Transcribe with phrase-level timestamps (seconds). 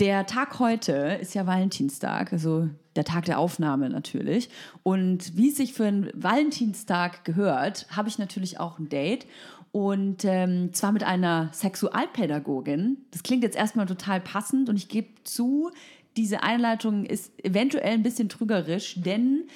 [0.00, 4.48] Der Tag heute ist ja Valentinstag, also der Tag der Aufnahme natürlich.
[4.84, 9.26] Und wie es sich für einen Valentinstag gehört, habe ich natürlich auch ein Date.
[9.72, 12.98] Und ähm, zwar mit einer Sexualpädagogin.
[13.10, 15.70] Das klingt jetzt erstmal total passend und ich gebe zu,
[16.16, 19.48] diese Einleitung ist eventuell ein bisschen trügerisch, denn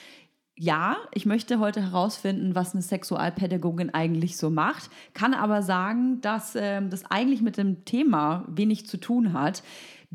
[0.55, 6.55] ja, ich möchte heute herausfinden, was eine Sexualpädagogin eigentlich so macht, kann aber sagen, dass
[6.57, 9.63] ähm, das eigentlich mit dem Thema wenig zu tun hat.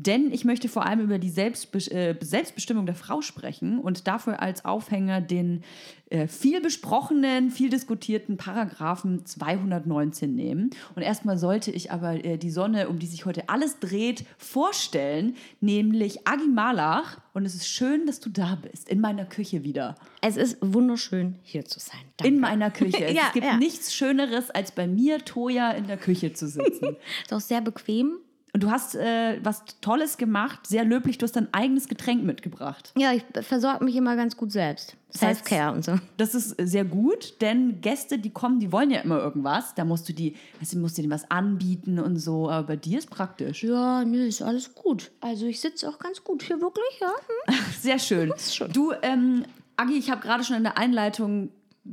[0.00, 4.40] Denn ich möchte vor allem über die Selbstbe äh, Selbstbestimmung der Frau sprechen und dafür
[4.40, 5.64] als Aufhänger den
[6.10, 10.70] äh, viel besprochenen, viel diskutierten Paragraphen 219 nehmen.
[10.94, 15.34] Und erstmal sollte ich aber äh, die Sonne, um die sich heute alles dreht, vorstellen,
[15.60, 17.18] nämlich Agi Malach.
[17.34, 19.96] Und es ist schön, dass du da bist, in meiner Küche wieder.
[20.22, 22.00] Es ist wunderschön, hier zu sein.
[22.16, 22.32] Danke.
[22.32, 23.04] In meiner Küche.
[23.04, 23.56] Es ja, gibt ja.
[23.56, 26.96] nichts Schöneres, als bei mir, Toja, in der Küche zu sitzen.
[27.24, 28.18] ist auch sehr bequem.
[28.52, 31.18] Und du hast äh, was Tolles gemacht, sehr löblich.
[31.18, 32.92] Du hast dein eigenes Getränk mitgebracht.
[32.96, 34.96] Ja, ich versorge mich immer ganz gut selbst.
[35.14, 35.98] Self-Care und so.
[36.16, 39.74] Das ist sehr gut, denn Gäste, die kommen, die wollen ja immer irgendwas.
[39.74, 42.50] Da musst du die, weißt du, musst du denen was anbieten und so.
[42.50, 43.64] Aber bei dir ist praktisch.
[43.64, 45.10] Ja, nö, ist alles gut.
[45.20, 47.12] Also ich sitze auch ganz gut hier wirklich, ja.
[47.46, 47.54] Hm?
[47.80, 48.32] Sehr schön.
[48.72, 49.44] Du, ähm,
[49.76, 51.50] Agi, ich habe gerade schon in der Einleitung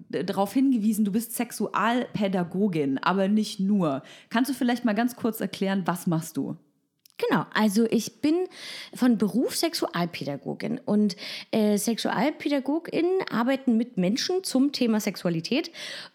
[0.09, 4.03] darauf hingewiesen, du bist Sexualpädagogin, aber nicht nur.
[4.29, 6.57] Kannst du vielleicht mal ganz kurz erklären, was machst du?
[7.17, 8.35] Genau, also ich bin
[8.93, 11.15] von Beruf Sexualpädagogin und
[11.51, 15.71] äh, SexualpädagogInnen arbeiten mit Menschen zum Thema Sexualität.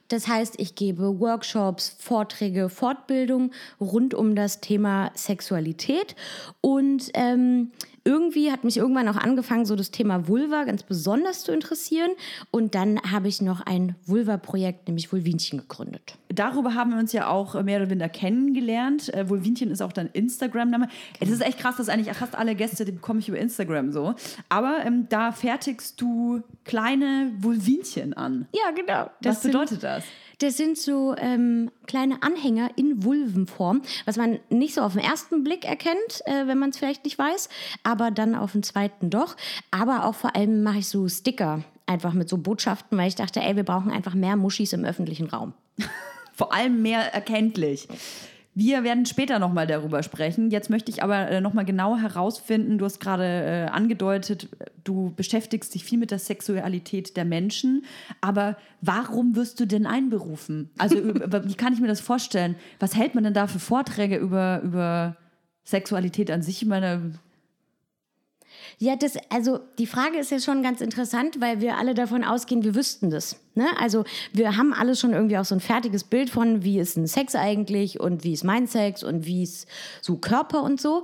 [0.08, 6.16] Das heißt, ich gebe Workshops, Vorträge, Fortbildung rund um das Thema Sexualität
[6.60, 7.70] und ähm,
[8.10, 12.10] irgendwie hat mich irgendwann auch angefangen, so das Thema Vulva ganz besonders zu interessieren.
[12.50, 16.16] Und dann habe ich noch ein Vulva-Projekt, nämlich Vulvinchen, gegründet.
[16.28, 19.14] Darüber haben wir uns ja auch mehr oder weniger kennengelernt.
[19.14, 20.88] Äh, Vulvinchen ist auch dein Instagram-Name.
[21.20, 24.14] Es ist echt krass, dass eigentlich fast alle Gäste, die bekomme ich über Instagram so.
[24.48, 28.48] Aber ähm, da fertigst du kleine Vulvinchen an.
[28.52, 29.08] Ja, genau.
[29.22, 30.04] Das Was bedeutet das?
[30.40, 35.44] Das sind so ähm, kleine Anhänger in Vulvenform, was man nicht so auf den ersten
[35.44, 37.50] Blick erkennt, äh, wenn man es vielleicht nicht weiß,
[37.82, 39.36] aber dann auf den zweiten doch.
[39.70, 43.40] Aber auch vor allem mache ich so Sticker einfach mit so Botschaften, weil ich dachte,
[43.40, 45.52] ey, wir brauchen einfach mehr Muschis im öffentlichen Raum.
[46.32, 47.86] vor allem mehr erkenntlich.
[48.54, 50.50] Wir werden später nochmal darüber sprechen.
[50.50, 54.48] Jetzt möchte ich aber äh, nochmal genau herausfinden, du hast gerade äh, angedeutet,
[54.82, 57.84] du beschäftigst dich viel mit der Sexualität der Menschen,
[58.20, 60.70] aber warum wirst du denn einberufen?
[60.78, 62.56] Also wie kann ich mir das vorstellen?
[62.80, 65.16] Was hält man denn da für Vorträge über, über
[65.64, 66.62] Sexualität an sich?
[66.62, 67.12] Ich meine,
[68.82, 72.64] ja, das, also die Frage ist ja schon ganz interessant, weil wir alle davon ausgehen,
[72.64, 73.38] wir wüssten das.
[73.54, 73.66] Ne?
[73.78, 77.06] Also wir haben alle schon irgendwie auch so ein fertiges Bild von, wie ist ein
[77.06, 79.68] Sex eigentlich und wie ist mein Sex und wie ist
[80.00, 81.02] so Körper und so.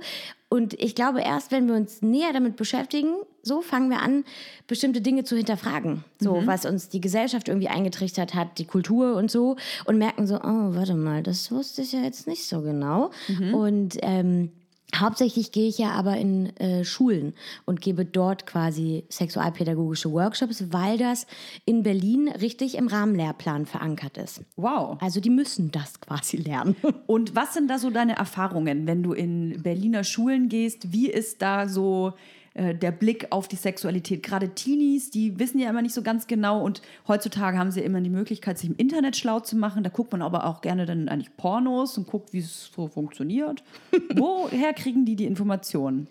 [0.49, 4.23] Und ich glaube, erst wenn wir uns näher damit beschäftigen, so fangen wir an,
[4.65, 6.03] bestimmte Dinge zu hinterfragen.
[6.19, 6.47] So, mhm.
[6.47, 9.55] was uns die Gesellschaft irgendwie eingetrichtert hat, die Kultur und so.
[9.85, 13.11] Und merken so, oh, warte mal, das wusste ich ja jetzt nicht so genau.
[13.27, 13.53] Mhm.
[13.53, 14.51] Und ähm,
[14.95, 17.33] Hauptsächlich gehe ich ja aber in äh, Schulen
[17.65, 21.27] und gebe dort quasi sexualpädagogische Workshops, weil das
[21.65, 24.41] in Berlin richtig im Rahmenlehrplan verankert ist.
[24.55, 24.97] Wow.
[25.01, 26.77] Also die müssen das quasi lernen.
[27.05, 30.93] Und was sind da so deine Erfahrungen, wenn du in Berliner Schulen gehst?
[30.93, 32.13] Wie ist da so
[32.57, 34.23] äh, der Blick auf die Sexualität.
[34.23, 38.01] Gerade Teenies, die wissen ja immer nicht so ganz genau und heutzutage haben sie immer
[38.01, 39.83] die Möglichkeit, sich im Internet schlau zu machen.
[39.83, 43.63] Da guckt man aber auch gerne dann eigentlich Pornos und guckt, wie es so funktioniert.
[44.15, 46.07] Woher kriegen die die Informationen?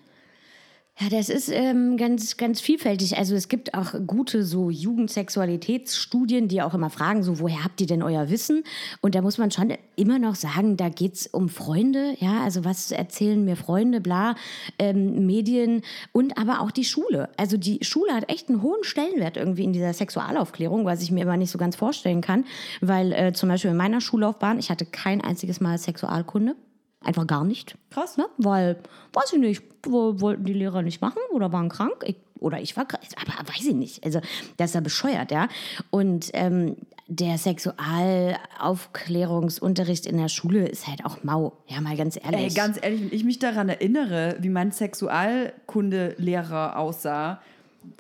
[0.98, 3.18] Ja, das ist ähm, ganz, ganz vielfältig.
[3.18, 7.86] Also es gibt auch gute so Jugendsexualitätsstudien, die auch immer fragen, so woher habt ihr
[7.86, 8.64] denn euer Wissen?
[9.02, 12.92] Und da muss man schon immer noch sagen, da geht's um Freunde, ja, also was
[12.92, 14.36] erzählen mir Freunde, bla,
[14.78, 17.28] ähm, Medien und aber auch die Schule.
[17.36, 21.24] Also die Schule hat echt einen hohen Stellenwert irgendwie in dieser Sexualaufklärung, was ich mir
[21.24, 22.46] immer nicht so ganz vorstellen kann,
[22.80, 26.56] weil äh, zum Beispiel in meiner Schullaufbahn, ich hatte kein einziges Mal Sexualkunde.
[27.06, 27.76] Einfach gar nicht.
[27.90, 28.16] Krass.
[28.16, 28.26] Ne?
[28.36, 28.80] Weil,
[29.12, 32.02] weiß ich nicht, wollten die Lehrer nicht machen oder waren krank.
[32.04, 34.04] Ich, oder ich war krank, aber weiß ich nicht.
[34.04, 34.20] Also,
[34.56, 35.46] das ist ja bescheuert, ja.
[35.90, 36.74] Und ähm,
[37.06, 41.52] der Sexualaufklärungsunterricht in der Schule ist halt auch mau.
[41.68, 42.40] Ja, mal ganz ehrlich.
[42.40, 47.40] Ey, ganz ehrlich, wenn ich mich daran erinnere, wie mein Sexualkundelehrer aussah,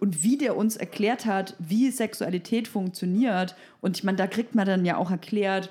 [0.00, 3.54] und wie der uns erklärt hat, wie Sexualität funktioniert.
[3.80, 5.70] Und ich meine, da kriegt man dann ja auch erklärt,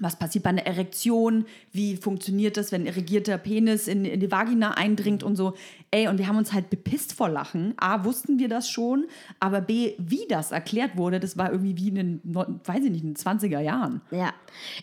[0.00, 1.46] was passiert bei einer Erektion,
[1.78, 5.54] wie funktioniert das, wenn ein erregierter Penis in, in die Vagina eindringt und so.
[5.90, 7.72] Ey, und wir haben uns halt bepisst vor Lachen.
[7.78, 9.06] A, wussten wir das schon,
[9.40, 13.04] aber B, wie das erklärt wurde, das war irgendwie wie in den, weiß ich nicht,
[13.04, 14.02] in den 20er Jahren.
[14.10, 14.34] Ja,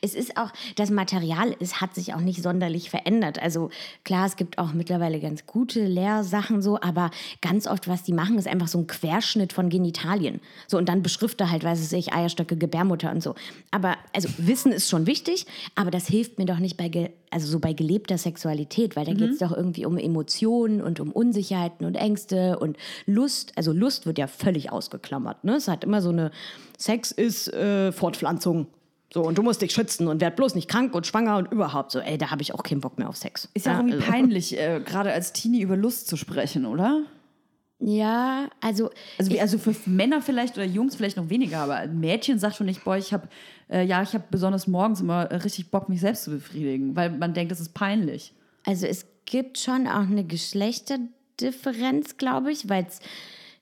[0.01, 3.41] es ist auch, das Material es hat sich auch nicht sonderlich verändert.
[3.41, 3.69] Also
[4.03, 7.11] klar, es gibt auch mittlerweile ganz gute Lehrsachen so, aber
[7.41, 10.39] ganz oft, was die machen, ist einfach so ein Querschnitt von Genitalien.
[10.67, 13.35] So, und dann beschrifte halt, weiß ich, Eierstöcke, Gebärmutter und so.
[13.71, 15.45] Aber, also Wissen ist schon wichtig,
[15.75, 19.11] aber das hilft mir doch nicht bei, ge also so bei gelebter Sexualität, weil da
[19.11, 19.17] mhm.
[19.17, 23.51] geht es doch irgendwie um Emotionen und um Unsicherheiten und Ängste und Lust.
[23.57, 25.43] Also Lust wird ja völlig ausgeklammert.
[25.43, 25.55] Ne?
[25.55, 26.31] Es hat immer so eine,
[26.77, 28.67] Sex ist äh, Fortpflanzung.
[29.13, 31.91] So, und du musst dich schützen und werd bloß nicht krank und schwanger und überhaupt
[31.91, 31.99] so.
[31.99, 33.49] Ey, da habe ich auch keinen Bock mehr auf Sex.
[33.53, 34.11] Ist ja, ja irgendwie also.
[34.11, 37.03] peinlich, äh, gerade als Teenie über Lust zu sprechen, oder?
[37.79, 38.89] Ja, also.
[39.17, 42.55] Also, wie, also für Männer vielleicht oder Jungs vielleicht noch weniger, aber ein Mädchen sagt
[42.55, 43.27] schon nicht, boah, ich habe
[43.69, 47.33] äh, ja, ich habe besonders morgens immer richtig Bock, mich selbst zu befriedigen, weil man
[47.33, 48.33] denkt, das ist peinlich.
[48.65, 52.99] Also es gibt schon auch eine Geschlechterdifferenz, glaube ich, weil es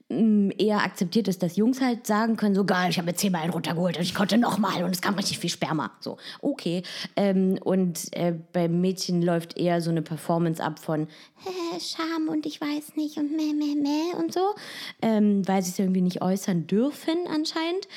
[0.09, 3.43] mm, eher akzeptiert ist, dass Jungs halt sagen können, so geil, ich habe jetzt zehnmal
[3.43, 5.91] einen runtergeholt und ich konnte nochmal und es kam richtig viel Sperma.
[6.01, 6.83] So, okay.
[7.15, 11.07] Ähm, und äh, beim Mädchen läuft eher so eine Performance ab von
[11.79, 14.53] Scham und ich weiß nicht und meh, meh, meh und so,
[15.01, 17.87] ähm, weil sie es irgendwie nicht äußern dürfen anscheinend.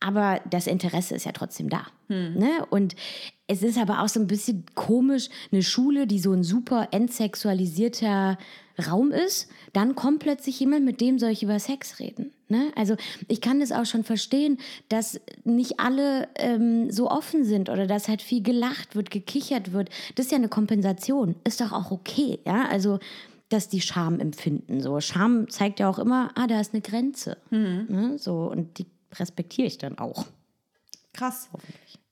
[0.00, 1.86] Aber das Interesse ist ja trotzdem da.
[2.08, 2.34] Hm.
[2.34, 2.66] Ne?
[2.70, 2.94] Und
[3.48, 8.38] es ist aber auch so ein bisschen komisch, eine Schule, die so ein super entsexualisierter
[8.86, 12.32] Raum ist, dann kommt plötzlich jemand, mit dem soll ich über Sex reden.
[12.48, 12.70] Ne?
[12.76, 12.96] Also
[13.26, 14.58] ich kann das auch schon verstehen,
[14.88, 19.90] dass nicht alle ähm, so offen sind oder dass halt viel gelacht wird, gekichert wird.
[20.14, 21.34] Das ist ja eine Kompensation.
[21.44, 22.38] Ist doch auch okay.
[22.46, 22.66] Ja?
[22.68, 23.00] Also
[23.48, 24.80] dass die Scham empfinden.
[24.80, 27.38] So Scham zeigt ja auch immer, ah, da ist eine Grenze.
[27.50, 27.86] Mhm.
[27.88, 28.18] Ne?
[28.18, 30.26] So und die respektiere ich dann auch.
[31.12, 31.50] Krass.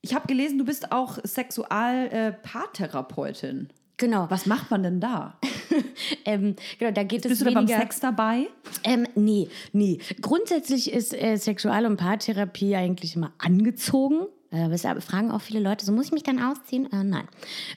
[0.00, 3.68] Ich habe gelesen, du bist auch Sexualpaartherapeutin.
[3.70, 4.28] Äh, genau.
[4.30, 5.38] Was macht man denn da?
[6.24, 8.46] ähm, genau, da geht bist es du weniger, da beim Sex dabei?
[8.84, 9.98] Ähm, nee, nee.
[10.20, 14.26] Grundsätzlich ist äh, Sexual- und Paartherapie eigentlich immer angezogen.
[14.50, 16.90] Äh, fragen auch viele Leute, so muss ich mich dann ausziehen?
[16.92, 17.28] Äh, nein.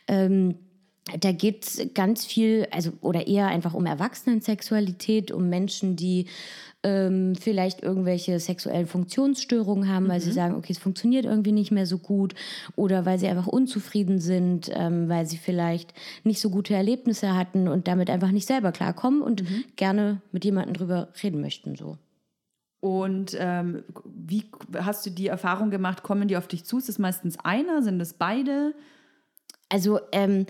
[0.07, 0.55] Ähm,
[1.19, 6.25] da geht es ganz viel, also oder eher einfach um Erwachsenensexualität, um Menschen, die
[6.83, 10.23] ähm, vielleicht irgendwelche sexuellen Funktionsstörungen haben, weil mhm.
[10.23, 12.35] sie sagen, okay, es funktioniert irgendwie nicht mehr so gut
[12.75, 17.67] oder weil sie einfach unzufrieden sind, ähm, weil sie vielleicht nicht so gute Erlebnisse hatten
[17.67, 19.65] und damit einfach nicht selber klarkommen und mhm.
[19.75, 21.75] gerne mit jemandem drüber reden möchten.
[21.75, 21.97] So.
[22.79, 24.45] Und ähm, wie
[24.77, 26.03] hast du die Erfahrung gemacht?
[26.03, 26.77] Kommen die auf dich zu?
[26.77, 27.81] Ist es meistens einer?
[27.81, 28.73] Sind es beide?
[29.69, 30.45] Also ähm,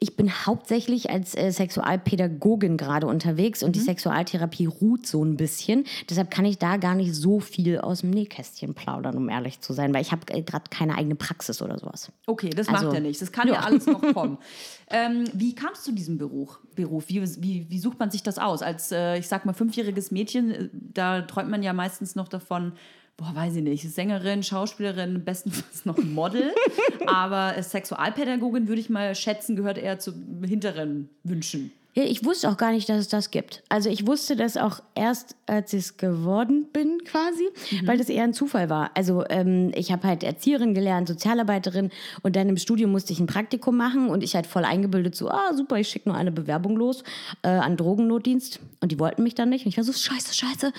[0.00, 3.72] ich bin hauptsächlich als äh, Sexualpädagogin gerade unterwegs und mhm.
[3.72, 5.84] die Sexualtherapie ruht so ein bisschen.
[6.08, 9.72] Deshalb kann ich da gar nicht so viel aus dem Nähkästchen plaudern, um ehrlich zu
[9.72, 12.12] sein, weil ich habe äh, gerade keine eigene Praxis oder sowas.
[12.26, 13.18] Okay, das also, macht ja nichts.
[13.18, 14.38] Das kann ja, ja alles noch kommen.
[14.90, 16.60] ähm, wie kamst du zu diesem Beruf?
[16.76, 17.08] Beruf?
[17.08, 18.62] Wie, wie, wie sucht man sich das aus?
[18.62, 22.74] Als, äh, ich sag mal, fünfjähriges Mädchen, äh, da träumt man ja meistens noch davon,
[23.18, 26.54] boah, weiß ich nicht, Sängerin, Schauspielerin, bestenfalls noch Model.
[27.06, 31.72] aber Sexualpädagogin würde ich mal schätzen, gehört eher zu hinteren Wünschen.
[31.94, 33.64] Ich wusste auch gar nicht, dass es das gibt.
[33.68, 37.86] Also ich wusste das auch erst, als ich es geworden bin, quasi, mhm.
[37.86, 38.90] weil das eher ein Zufall war.
[38.94, 41.90] Also ähm, ich habe halt Erzieherin gelernt, Sozialarbeiterin
[42.22, 45.28] und dann im Studium musste ich ein Praktikum machen und ich halt voll eingebildet so,
[45.28, 47.02] ah super, ich schicke nur eine Bewerbung los
[47.42, 50.72] äh, an Drogennotdienst und die wollten mich dann nicht und ich war so, scheiße, scheiße.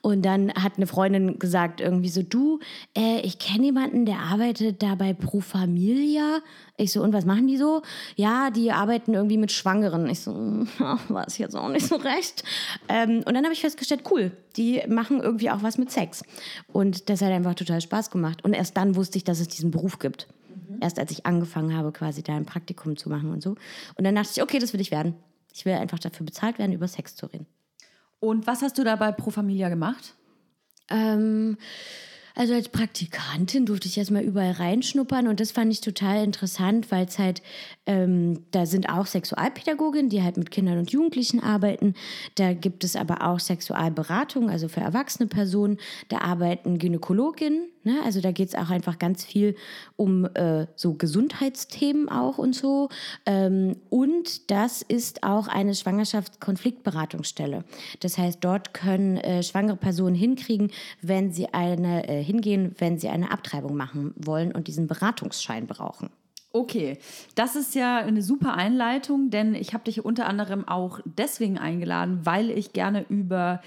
[0.00, 2.58] Und dann hat eine Freundin gesagt irgendwie so, du,
[2.96, 6.40] äh, ich kenne jemanden, der arbeitet da bei Pro Familia
[6.76, 7.82] ich so, und was machen die so?
[8.16, 10.08] Ja, die arbeiten irgendwie mit Schwangeren.
[10.08, 10.68] Ich so, hm,
[11.08, 12.42] weiß jetzt auch nicht so recht.
[12.88, 16.24] Ähm, und dann habe ich festgestellt, cool, die machen irgendwie auch was mit Sex.
[16.72, 18.44] Und das hat einfach total Spaß gemacht.
[18.44, 20.26] Und erst dann wusste ich, dass es diesen Beruf gibt.
[20.48, 20.78] Mhm.
[20.80, 23.50] Erst als ich angefangen habe, quasi da ein Praktikum zu machen und so.
[23.94, 25.14] Und dann dachte ich, okay, das will ich werden.
[25.52, 27.46] Ich will einfach dafür bezahlt werden, über Sex zu reden.
[28.18, 30.14] Und was hast du da bei Pro Familia gemacht?
[30.90, 31.56] Ähm,
[32.34, 37.06] also als Praktikantin durfte ich erstmal überall reinschnuppern und das fand ich total interessant, weil
[37.06, 37.42] es halt,
[37.86, 41.94] ähm, da sind auch Sexualpädagoginnen, die halt mit Kindern und Jugendlichen arbeiten.
[42.34, 45.78] Da gibt es aber auch Sexualberatung, also für erwachsene Personen.
[46.08, 48.00] Da arbeiten Gynäkologinnen, ne?
[48.04, 49.54] also da geht es auch einfach ganz viel
[49.94, 52.88] um äh, so Gesundheitsthemen auch und so.
[53.26, 57.64] Ähm, und das ist auch eine Schwangerschaftskonfliktberatungsstelle.
[58.00, 63.08] Das heißt, dort können äh, schwangere Personen hinkriegen, wenn sie eine äh, hingehen, wenn sie
[63.08, 66.10] eine Abtreibung machen wollen und diesen Beratungsschein brauchen.
[66.52, 66.98] Okay,
[67.34, 72.20] das ist ja eine super Einleitung, denn ich habe dich unter anderem auch deswegen eingeladen,
[72.22, 73.60] weil ich gerne über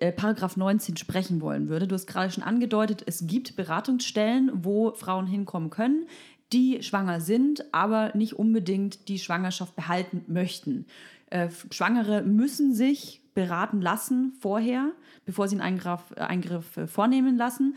[0.00, 1.88] äh, Paragraph 19 sprechen wollen würde.
[1.88, 6.06] Du hast gerade schon angedeutet, es gibt Beratungsstellen, wo Frauen hinkommen können,
[6.52, 10.84] die schwanger sind, aber nicht unbedingt die Schwangerschaft behalten möchten.
[11.30, 14.92] Äh, Schwangere müssen sich beraten lassen vorher,
[15.24, 17.76] bevor sie einen Eingriff, äh, Eingriff äh, vornehmen lassen.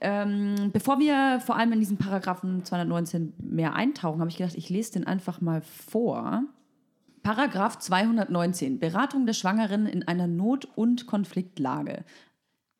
[0.00, 4.70] Ähm, bevor wir vor allem in diesen Paragraphen 219 mehr eintauchen, habe ich gedacht, ich
[4.70, 6.44] lese den einfach mal vor.
[7.22, 8.78] Paragraph 219.
[8.78, 12.04] Beratung der Schwangeren in einer Not- und Konfliktlage.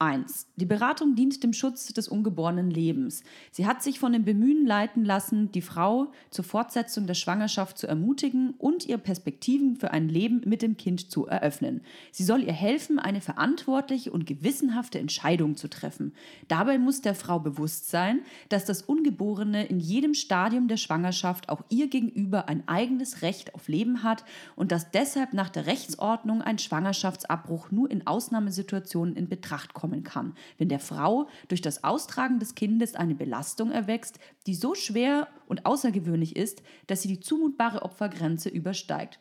[0.00, 0.47] 1.
[0.55, 3.25] Die Beratung dient dem Schutz des ungeborenen Lebens.
[3.50, 7.88] Sie hat sich von dem Bemühen leiten lassen, die Frau zur Fortsetzung der Schwangerschaft zu
[7.88, 11.81] ermutigen und ihr Perspektiven für ein Leben mit dem Kind zu eröffnen.
[12.12, 16.12] Sie soll ihr helfen, eine verantwortliche und gewissenhafte Entscheidung zu treffen.
[16.47, 21.64] Dabei muss der Frau bewusst sein, dass das Ungeborene in jedem Stadium der Schwangerschaft auch
[21.71, 24.25] ihr gegenüber ein eigenes Recht auf Leben hat
[24.55, 30.02] und dass deshalb nach der Rechtsordnung ein Schwangerschaftsabbruch nur in Ausnahmesituationen in Betracht kommt kommen
[30.02, 35.28] kann, wenn der Frau durch das Austragen des Kindes eine Belastung erwächst, die so schwer
[35.47, 39.18] und außergewöhnlich ist, dass sie die zumutbare Opfergrenze übersteigt.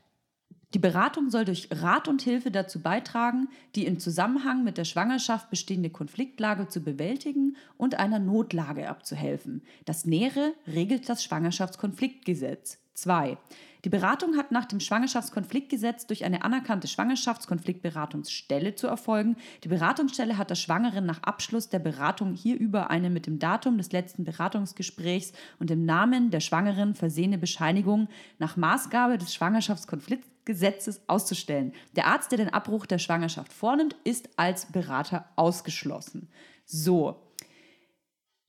[0.74, 5.50] Die Beratung soll durch Rat und Hilfe dazu beitragen, die im Zusammenhang mit der Schwangerschaft
[5.50, 9.64] bestehende Konfliktlage zu bewältigen und einer Notlage abzuhelfen.
[9.86, 12.80] Das Nähere regelt das Schwangerschaftskonfliktgesetz.
[12.96, 13.38] 2.
[13.86, 19.38] Die Beratung hat nach dem Schwangerschaftskonfliktgesetz durch eine anerkannte Schwangerschaftskonfliktberatungsstelle zu erfolgen.
[19.64, 23.92] Die Beratungsstelle hat der Schwangeren nach Abschluss der Beratung hierüber eine mit dem Datum des
[23.92, 28.08] letzten Beratungsgesprächs und dem Namen der Schwangeren versehene Bescheinigung
[28.40, 31.74] nach Maßgabe des Schwangerschaftskonfliktgesetzes auszustellen.
[31.96, 36.30] Der Arzt, der den Abbruch der Schwangerschaft vornimmt, ist als Berater ausgeschlossen.
[36.66, 37.27] So,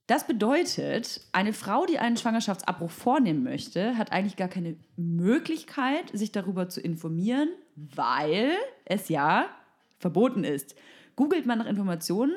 [0.09, 6.31] das bedeutet, eine Frau, die einen Schwangerschaftsabbruch vornehmen möchte, hat eigentlich gar keine Möglichkeit, sich
[6.31, 8.53] darüber zu informieren, weil
[8.85, 9.45] es ja
[9.99, 10.75] verboten ist.
[11.15, 12.33] Googelt man nach Informationen,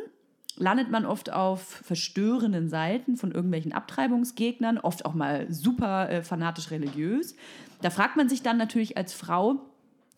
[0.57, 6.71] landet man oft auf verstörenden Seiten von irgendwelchen Abtreibungsgegnern, oft auch mal super äh, fanatisch
[6.71, 7.37] religiös.
[7.81, 9.72] Da fragt man sich dann natürlich als Frau,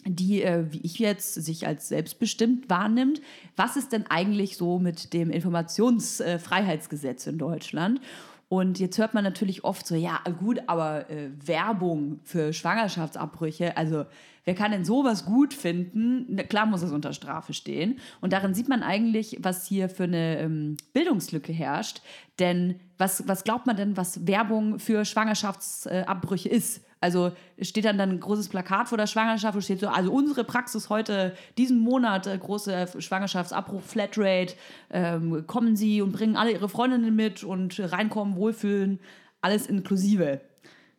[0.06, 3.20] die, äh, wie ich jetzt, sich als selbstbestimmt wahrnimmt.
[3.56, 8.00] Was ist denn eigentlich so mit dem Informationsfreiheitsgesetz in Deutschland?
[8.48, 14.04] Und jetzt hört man natürlich oft so, ja gut, aber äh, Werbung für Schwangerschaftsabbrüche, also
[14.44, 16.26] wer kann denn sowas gut finden?
[16.28, 17.98] Na, klar muss es unter Strafe stehen.
[18.20, 22.02] Und darin sieht man eigentlich, was hier für eine ähm, Bildungslücke herrscht.
[22.38, 26.84] Denn was, was glaubt man denn, was Werbung für Schwangerschaftsabbrüche ist?
[27.04, 30.42] Also steht dann, dann ein großes Plakat vor der Schwangerschaft, wo steht so, also unsere
[30.42, 34.54] Praxis heute, diesen Monat, äh, große Schwangerschaftsabbruch, Flatrate,
[34.90, 39.00] ähm, kommen Sie und bringen alle Ihre Freundinnen mit und reinkommen, wohlfühlen,
[39.42, 40.40] alles inklusive.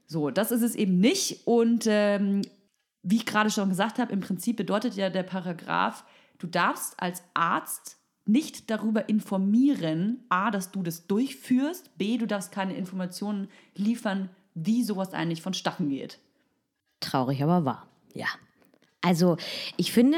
[0.05, 1.47] So, das ist es eben nicht.
[1.47, 2.43] Und ähm,
[3.01, 6.05] wie ich gerade schon gesagt habe, im Prinzip bedeutet ja der Paragraph,
[6.37, 12.51] du darfst als Arzt nicht darüber informieren, a, dass du das durchführst, b, du darfst
[12.51, 16.17] keine Informationen liefern, wie sowas eigentlich vonstatten geht.
[17.01, 17.87] Traurig, aber wahr.
[18.13, 18.27] Ja.
[19.01, 19.37] Also,
[19.77, 20.17] ich finde,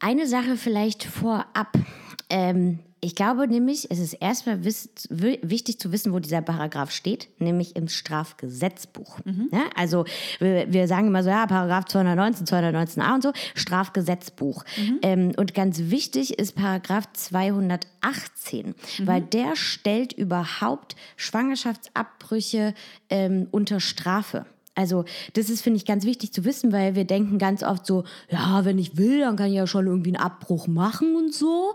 [0.00, 1.78] eine Sache vielleicht vorab.
[2.28, 7.74] Ähm, ich glaube nämlich, es ist erstmal wichtig zu wissen, wo dieser Paragraph steht, nämlich
[7.74, 9.18] im Strafgesetzbuch.
[9.24, 9.48] Mhm.
[9.50, 10.04] Ja, also
[10.38, 14.64] wir, wir, sagen immer so, ja, Paragraph 219, 219a und so, Strafgesetzbuch.
[14.76, 14.98] Mhm.
[15.02, 18.74] Ähm, und ganz wichtig ist Paragraph 218, mhm.
[19.04, 22.72] weil der stellt überhaupt Schwangerschaftsabbrüche
[23.10, 24.46] ähm, unter Strafe.
[24.74, 28.04] Also das ist, finde ich, ganz wichtig zu wissen, weil wir denken ganz oft so,
[28.30, 31.74] ja, wenn ich will, dann kann ich ja schon irgendwie einen Abbruch machen und so.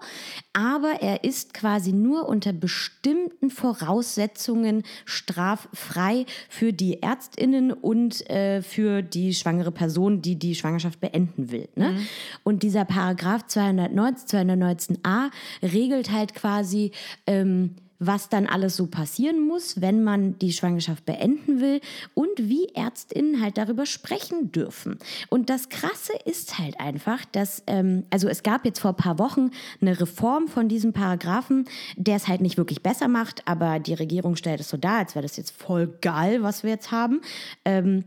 [0.54, 9.04] Aber er ist quasi nur unter bestimmten Voraussetzungen straffrei für die Ärztinnen und äh, für
[9.04, 11.70] die schwangere Person, die die Schwangerschaft beenden will.
[11.76, 11.92] Ne?
[11.92, 12.08] Mhm.
[12.44, 15.30] Und dieser Paragraph 219, 219a
[15.62, 16.92] regelt halt quasi...
[17.28, 21.82] Ähm, was dann alles so passieren muss, wenn man die Schwangerschaft beenden will
[22.14, 24.98] und wie Ärztinnen halt darüber sprechen dürfen.
[25.30, 29.20] Und das Krasse ist halt einfach, dass, ähm, also es gab jetzt vor ein paar
[29.20, 29.52] Wochen
[29.82, 34.36] eine Reform von diesem Paragraphen, der es halt nicht wirklich besser macht, aber die Regierung
[34.36, 37.22] stellt es so dar, als wäre das jetzt voll geil, was wir jetzt haben.
[37.66, 38.04] Ähm,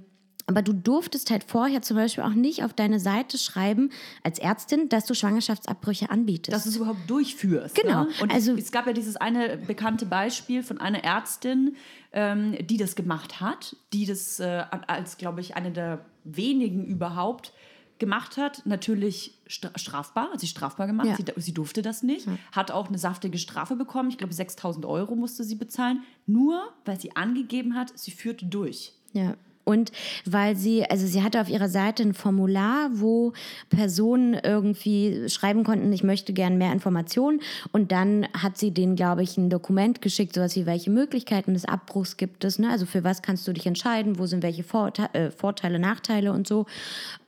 [0.51, 3.91] aber du durftest halt vorher zum Beispiel auch nicht auf deine Seite schreiben
[4.25, 6.53] als Ärztin, dass du Schwangerschaftsabbrüche anbietest.
[6.53, 7.77] Dass du es überhaupt durchführst.
[7.77, 8.03] Genau.
[8.03, 8.11] Ne?
[8.21, 11.77] Und also, es gab ja dieses eine bekannte Beispiel von einer Ärztin,
[12.13, 17.53] ähm, die das gemacht hat, die das äh, als, glaube ich, eine der wenigen überhaupt
[18.01, 21.17] gemacht hat, natürlich strafbar, hat sie strafbar gemacht, ja.
[21.17, 22.33] sie, sie, durfte das nicht, ja.
[22.51, 26.99] hat auch eine saftige Strafe bekommen, ich glaube 6000 Euro musste sie bezahlen, nur weil
[26.99, 28.95] sie angegeben hat, sie führte durch.
[29.13, 29.37] Ja.
[29.65, 29.93] Und
[30.25, 33.33] weil sie, also sie hatte auf ihrer Seite ein Formular, wo
[33.69, 37.41] Personen irgendwie schreiben konnten, ich möchte gerne mehr Informationen.
[37.73, 41.67] Und dann hat sie denen, glaube ich, ein Dokument geschickt, sowas wie, welche Möglichkeiten des
[41.67, 42.59] Abbruchs gibt es.
[42.59, 42.71] Ne?
[42.71, 44.65] Also für was kannst du dich entscheiden, wo sind welche
[45.13, 46.67] äh, Vorteile, Nachteile und so.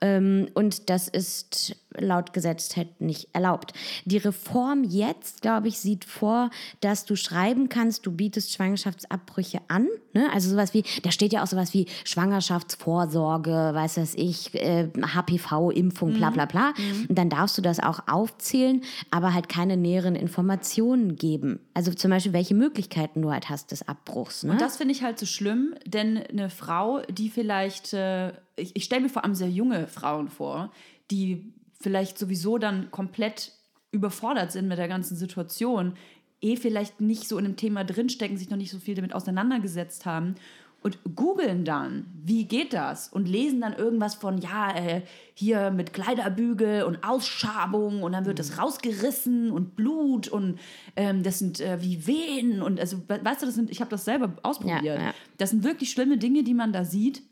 [0.01, 3.73] Ähm, und das ist laut Gesetz nicht erlaubt.
[4.05, 9.89] Die Reform jetzt, glaube ich, sieht vor, dass du schreiben kannst, du bietest Schwangerschaftsabbrüche an.
[10.13, 10.29] Ne?
[10.33, 16.15] Also sowas wie, da steht ja auch sowas wie Schwangerschaftsvorsorge, weiß was ich, äh, HPV-Impfung,
[16.15, 16.73] bla bla bla.
[16.77, 17.07] Mhm.
[17.09, 21.61] Und dann darfst du das auch aufzählen, aber halt keine näheren Informationen geben.
[21.75, 24.43] Also zum Beispiel, welche Möglichkeiten du halt hast des Abbruchs.
[24.43, 24.53] Ne?
[24.53, 28.85] Und das finde ich halt so schlimm, denn eine Frau, die vielleicht, äh, ich, ich
[28.85, 30.71] stelle mir vor allem sehr junge Frauen vor,
[31.11, 33.53] die vielleicht sowieso dann komplett
[33.91, 35.95] überfordert sind mit der ganzen Situation,
[36.41, 40.07] eh vielleicht nicht so in einem Thema drinstecken, sich noch nicht so viel damit auseinandergesetzt
[40.07, 40.37] haben
[40.83, 43.09] und googeln dann, wie geht das?
[43.09, 45.03] Und lesen dann irgendwas von, ja, äh,
[45.35, 48.61] hier mit Kleiderbügel und Ausschabung und dann wird das mhm.
[48.61, 50.59] rausgerissen und Blut und
[50.97, 54.05] ähm, das sind äh, wie Wehen und also, weißt du, das sind, ich habe das
[54.05, 54.83] selber ausprobiert.
[54.83, 55.15] Ja, ja.
[55.39, 57.23] Das sind wirklich schlimme Dinge, die man da sieht.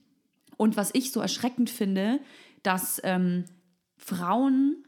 [0.57, 2.21] Und was ich so erschreckend finde,
[2.63, 3.45] dass ähm,
[4.01, 4.85] Frauen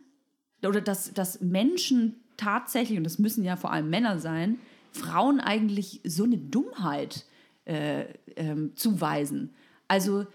[0.64, 4.59] oder dass, dass Menschen tatsächlich, und das müssen ja vor allem Männer sein,
[4.90, 7.25] Frauen eigentlich so eine Dummheit
[7.64, 8.04] äh,
[8.37, 9.50] ähm, zuweisen.
[9.88, 10.26] Also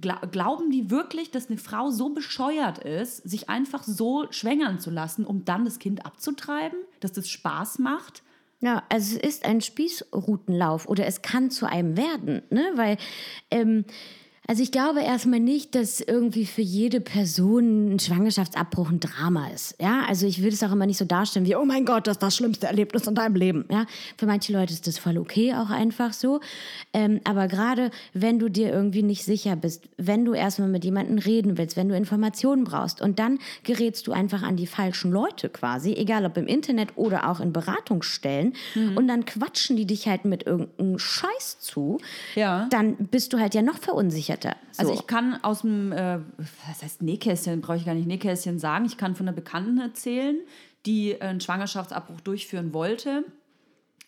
[0.00, 4.90] gla glauben die wirklich, dass eine Frau so bescheuert ist, sich einfach so schwängern zu
[4.90, 8.22] lassen, um dann das Kind abzutreiben, dass das Spaß macht?
[8.60, 12.70] Ja, also es ist ein Spießrutenlauf oder es kann zu einem werden, ne?
[12.76, 12.96] Weil
[13.50, 13.84] ähm,
[14.48, 19.76] also ich glaube erstmal nicht, dass irgendwie für jede Person ein Schwangerschaftsabbruch ein Drama ist.
[19.80, 22.16] Ja, also ich würde es auch immer nicht so darstellen wie, oh mein Gott, das
[22.16, 23.64] ist das schlimmste Erlebnis in deinem Leben.
[23.70, 23.86] Ja,
[24.18, 26.40] für manche Leute ist das voll okay, auch einfach so.
[26.92, 31.18] Ähm, aber gerade wenn du dir irgendwie nicht sicher bist, wenn du erstmal mit jemandem
[31.18, 35.50] reden willst, wenn du Informationen brauchst und dann gerätst du einfach an die falschen Leute
[35.50, 38.96] quasi, egal ob im Internet oder auch in Beratungsstellen mhm.
[38.96, 41.98] und dann quatschen die dich halt mit irgendeinem Scheiß zu,
[42.34, 42.66] ja.
[42.70, 44.56] dann bist du halt ja noch verunsichert verunsicherter.
[44.72, 44.80] So.
[44.80, 46.18] Also ich kann aus dem, äh,
[46.66, 48.84] was heißt Nähkästchen, brauche ich gar nicht Nähkästchen sagen.
[48.84, 50.38] Ich kann von einer Bekannten erzählen,
[50.86, 53.24] die einen Schwangerschaftsabbruch durchführen wollte.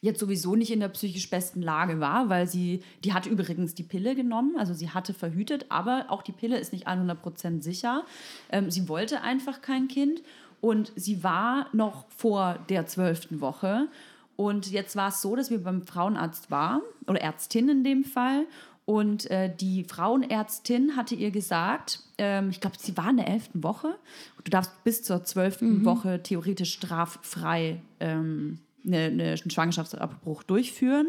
[0.00, 3.84] Jetzt sowieso nicht in der psychisch besten Lage war, weil sie, die hatte übrigens die
[3.84, 8.04] Pille genommen, also sie hatte verhütet, aber auch die Pille ist nicht 100% sicher.
[8.50, 10.22] Ähm, sie wollte einfach kein Kind
[10.60, 13.88] und sie war noch vor der zwölften Woche.
[14.36, 18.46] Und jetzt war es so, dass wir beim Frauenarzt waren, oder Ärztin in dem Fall.
[18.86, 23.62] Und äh, die Frauenärztin hatte ihr gesagt, ähm, ich glaube, sie war in der elften
[23.62, 23.96] Woche.
[24.42, 25.84] Du darfst bis zur zwölften mhm.
[25.86, 31.06] Woche theoretisch straffrei ähm, eine, eine, einen Schwangerschaftsabbruch durchführen.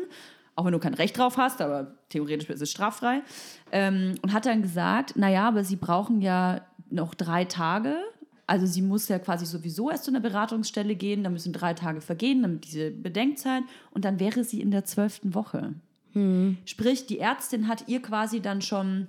[0.55, 3.21] Auch wenn du kein Recht drauf hast, aber theoretisch ist es straffrei.
[3.73, 7.97] Ähm, und hat dann gesagt, naja, aber sie brauchen ja noch drei Tage.
[8.47, 11.99] Also sie muss ja quasi sowieso erst zu einer Beratungsstelle gehen, da müssen drei Tage
[11.99, 13.63] vergehen, damit diese Bedenkzeit.
[13.91, 15.73] Und dann wäre sie in der zwölften Woche.
[16.15, 16.57] Hm.
[16.65, 19.07] Sprich, die Ärztin hat ihr quasi dann schon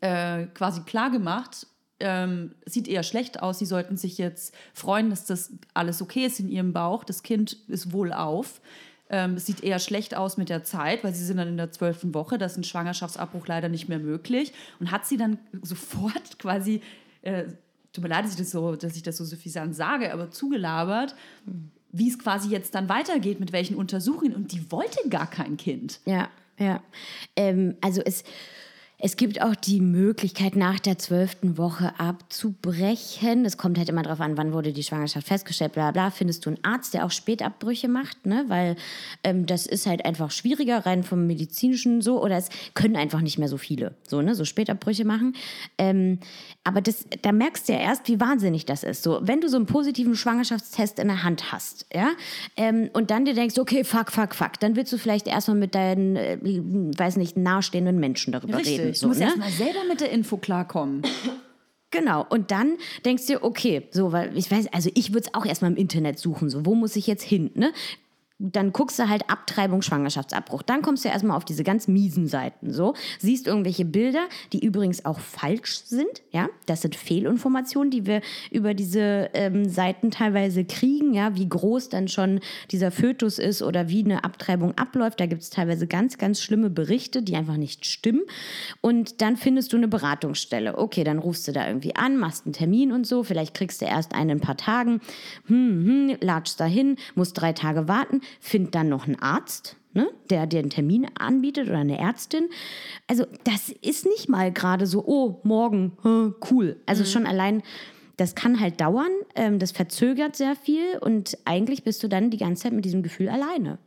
[0.00, 1.68] äh, quasi klar gemacht,
[2.00, 3.60] ähm, sieht eher schlecht aus.
[3.60, 7.04] Sie sollten sich jetzt freuen, dass das alles okay ist in ihrem Bauch.
[7.04, 8.60] Das Kind ist wohlauf.
[9.08, 11.70] Ähm, es sieht eher schlecht aus mit der Zeit, weil sie sind dann in der
[11.70, 12.38] zwölften Woche.
[12.38, 14.52] Da ist ein Schwangerschaftsabbruch leider nicht mehr möglich.
[14.80, 16.82] Und hat sie dann sofort quasi,
[17.22, 17.44] äh,
[17.92, 21.14] tut mir leid, dass ich das so, dass ich das so suffisant sage, aber zugelabert.
[21.44, 24.34] Hm wie es quasi jetzt dann weitergeht, mit welchen Untersuchungen.
[24.34, 26.00] Und die wollte gar kein Kind.
[26.04, 26.28] Ja,
[26.58, 26.82] ja.
[27.36, 28.24] Ähm, also es
[29.04, 33.44] es gibt auch die Möglichkeit, nach der zwölften Woche abzubrechen.
[33.44, 36.12] Es kommt halt immer darauf an, wann wurde die Schwangerschaft festgestellt, bla bla.
[36.12, 38.44] Findest du einen Arzt, der auch Spätabbrüche macht, ne?
[38.46, 38.76] Weil
[39.24, 43.38] ähm, das ist halt einfach schwieriger, rein vom medizinischen so, oder es können einfach nicht
[43.38, 44.36] mehr so viele, so, ne?
[44.36, 45.34] So Spätabbrüche machen.
[45.78, 46.20] Ähm,
[46.62, 49.02] aber das, da merkst du ja erst, wie wahnsinnig das ist.
[49.02, 52.10] So, wenn du so einen positiven Schwangerschaftstest in der Hand hast, ja,
[52.56, 55.74] ähm, und dann dir denkst, okay, fuck, fuck, fuck, dann willst du vielleicht erstmal mit
[55.74, 58.78] deinen, äh, weiß nicht, nahestehenden Menschen darüber Richtig.
[58.78, 58.91] reden.
[58.94, 59.26] So, du musst ne?
[59.26, 61.02] erstmal selber mit der Info klarkommen.
[61.94, 65.44] Genau, und dann denkst du, okay, so, weil ich weiß, also ich würde es auch
[65.44, 67.70] erstmal im Internet suchen, so, wo muss ich jetzt hin, ne?
[68.42, 70.62] Dann guckst du halt Abtreibung, Schwangerschaftsabbruch.
[70.62, 72.94] Dann kommst du erstmal auf diese ganz miesen Seiten, so.
[73.20, 76.48] Siehst irgendwelche Bilder, die übrigens auch falsch sind, ja.
[76.66, 81.36] Das sind Fehlinformationen, die wir über diese ähm, Seiten teilweise kriegen, ja.
[81.36, 82.40] Wie groß dann schon
[82.72, 85.20] dieser Fötus ist oder wie eine Abtreibung abläuft.
[85.20, 88.22] Da gibt es teilweise ganz, ganz schlimme Berichte, die einfach nicht stimmen.
[88.80, 90.78] Und dann findest du eine Beratungsstelle.
[90.78, 93.22] Okay, dann rufst du da irgendwie an, machst einen Termin und so.
[93.22, 95.00] Vielleicht kriegst du erst einen in ein paar Tagen.
[95.46, 100.10] Hm, hm, latschst da hin, musst drei Tage warten find dann noch einen Arzt, ne,
[100.30, 102.48] der dir einen Termin anbietet oder eine Ärztin.
[103.06, 105.92] Also das ist nicht mal gerade so, oh, morgen,
[106.50, 106.80] cool.
[106.86, 107.62] Also schon allein,
[108.16, 112.38] das kann halt dauern, ähm, das verzögert sehr viel und eigentlich bist du dann die
[112.38, 113.78] ganze Zeit mit diesem Gefühl alleine.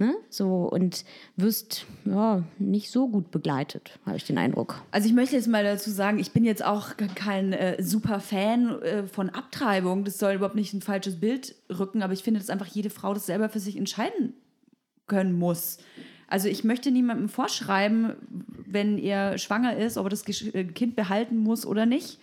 [0.00, 0.14] Ne?
[0.30, 1.04] So und
[1.36, 4.80] wirst ja nicht so gut begleitet, habe ich den Eindruck.
[4.92, 8.80] Also ich möchte jetzt mal dazu sagen, ich bin jetzt auch kein äh, super Fan
[8.80, 10.04] äh, von Abtreibung.
[10.04, 13.12] Das soll überhaupt nicht ein falsches Bild rücken, aber ich finde, dass einfach jede Frau
[13.12, 14.32] das selber für sich entscheiden
[15.06, 15.76] können muss.
[16.28, 18.14] Also ich möchte niemandem vorschreiben,
[18.64, 22.18] wenn er schwanger ist, ob er das äh, Kind behalten muss oder nicht.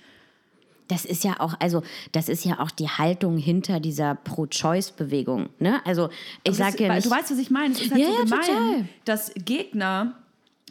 [0.88, 5.50] Das ist ja auch, also das ist ja auch die Haltung hinter dieser Pro-Choice-Bewegung.
[5.60, 5.82] Ne?
[5.86, 6.10] Also
[6.44, 7.06] ich das- sage ja nicht.
[7.06, 7.74] Du weißt, was ich meine.
[7.74, 8.86] Es ist halt Ja, so gemein, total.
[9.06, 10.14] dass Gegner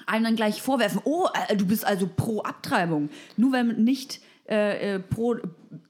[0.06, 3.08] einem dann gleich vorwerfen, oh, äh, du bist also pro Abtreibung.
[3.36, 5.34] Nur wenn man nicht äh, äh, pro,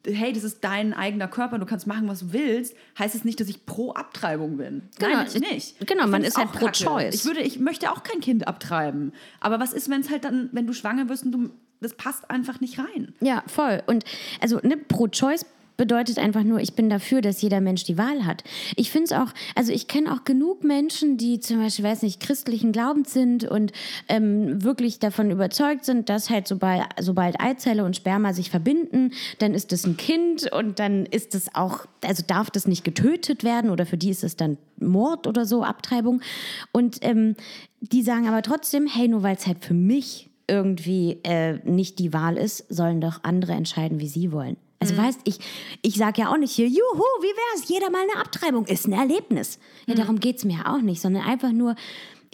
[0.06, 3.38] hey, das ist dein eigener Körper, du kannst machen, was du willst, heißt es nicht,
[3.38, 4.88] dass ich pro Abtreibung bin.
[4.98, 5.78] Genau, Nein, nicht.
[5.86, 6.72] genau, Ich man ist halt pro kacke.
[6.84, 7.14] choice.
[7.14, 9.12] Ich würde, ich möchte auch kein Kind abtreiben.
[9.40, 12.30] Aber was ist, wenn es halt dann, wenn du schwanger wirst und du, das passt
[12.30, 13.14] einfach nicht rein?
[13.20, 13.82] Ja, voll.
[13.86, 14.04] Und
[14.40, 18.44] also ne, Pro-Choice bedeutet einfach nur, ich bin dafür, dass jeder Mensch die Wahl hat.
[18.76, 22.20] Ich finde es auch, also ich kenne auch genug Menschen, die zum Beispiel, weiß nicht,
[22.20, 23.72] christlichen Glaubens sind und
[24.08, 29.54] ähm, wirklich davon überzeugt sind, dass halt sobald, sobald Eizelle und Sperma sich verbinden, dann
[29.54, 33.70] ist es ein Kind und dann ist es auch, also darf das nicht getötet werden
[33.70, 36.22] oder für die ist es dann Mord oder so, Abtreibung.
[36.72, 37.36] Und ähm,
[37.80, 42.12] die sagen aber trotzdem, hey, nur weil es halt für mich irgendwie äh, nicht die
[42.12, 44.56] Wahl ist, sollen doch andere entscheiden, wie sie wollen.
[44.78, 45.38] Also weißt, ich,
[45.82, 46.76] ich sage ja auch nicht hier, juhu,
[47.20, 49.58] wie wär's, jeder mal eine Abtreibung, ist ein Erlebnis.
[49.86, 51.74] Ja, darum geht's mir ja auch nicht, sondern einfach nur,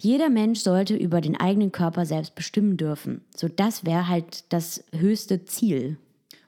[0.01, 3.21] jeder Mensch sollte über den eigenen Körper selbst bestimmen dürfen.
[3.35, 5.97] So, das wäre halt das höchste Ziel.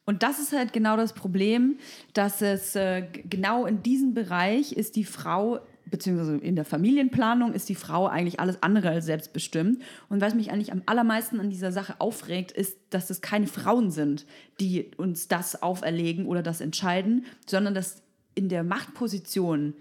[0.06, 1.78] Und das ist halt genau das Problem,
[2.14, 7.70] dass es äh, genau in diesem Bereich ist die Frau, beziehungsweise in der Familienplanung ist
[7.70, 9.82] die Frau eigentlich alles andere als selbstbestimmt.
[10.10, 13.92] Und was mich eigentlich am allermeisten an dieser Sache aufregt, ist, dass es keine Frauen
[13.92, 14.26] sind,
[14.60, 18.02] die uns das auferlegen oder das entscheiden, sondern dass
[18.34, 19.74] in der Machtposition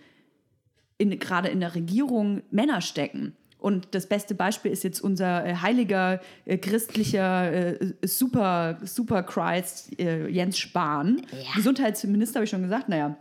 [0.99, 3.35] in, gerade in der Regierung Männer stecken.
[3.59, 9.99] Und das beste Beispiel ist jetzt unser äh, heiliger äh, christlicher äh, Super, Super Christ
[9.99, 11.23] äh, Jens Spahn.
[11.57, 13.17] Gesundheitsminister habe ich schon gesagt, naja.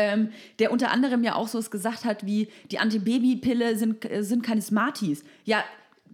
[0.00, 4.22] Ähm, der unter anderem ja auch so was gesagt hat, wie die Antibabypille sind, äh,
[4.22, 5.24] sind keine Smarties.
[5.44, 5.62] Ja,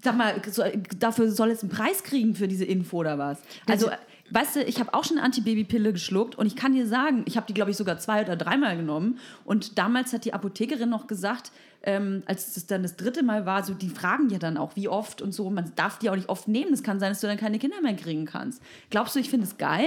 [0.03, 0.64] sag mal, so,
[0.99, 3.40] dafür soll es einen Preis kriegen für diese Info oder was?
[3.68, 3.90] Also,
[4.31, 7.37] weißt du, ich habe auch schon eine Antibabypille geschluckt und ich kann dir sagen, ich
[7.37, 9.20] habe die, glaube ich, sogar zwei oder dreimal genommen.
[9.44, 11.53] Und damals hat die Apothekerin noch gesagt,
[11.85, 14.88] ähm, als es dann das dritte Mal war, so die fragen ja dann auch, wie
[14.88, 15.49] oft und so.
[15.49, 16.72] Man darf die auch nicht oft nehmen.
[16.72, 18.61] Es kann sein, dass du dann keine Kinder mehr kriegen kannst.
[18.90, 19.87] Glaubst du, ich finde es geil?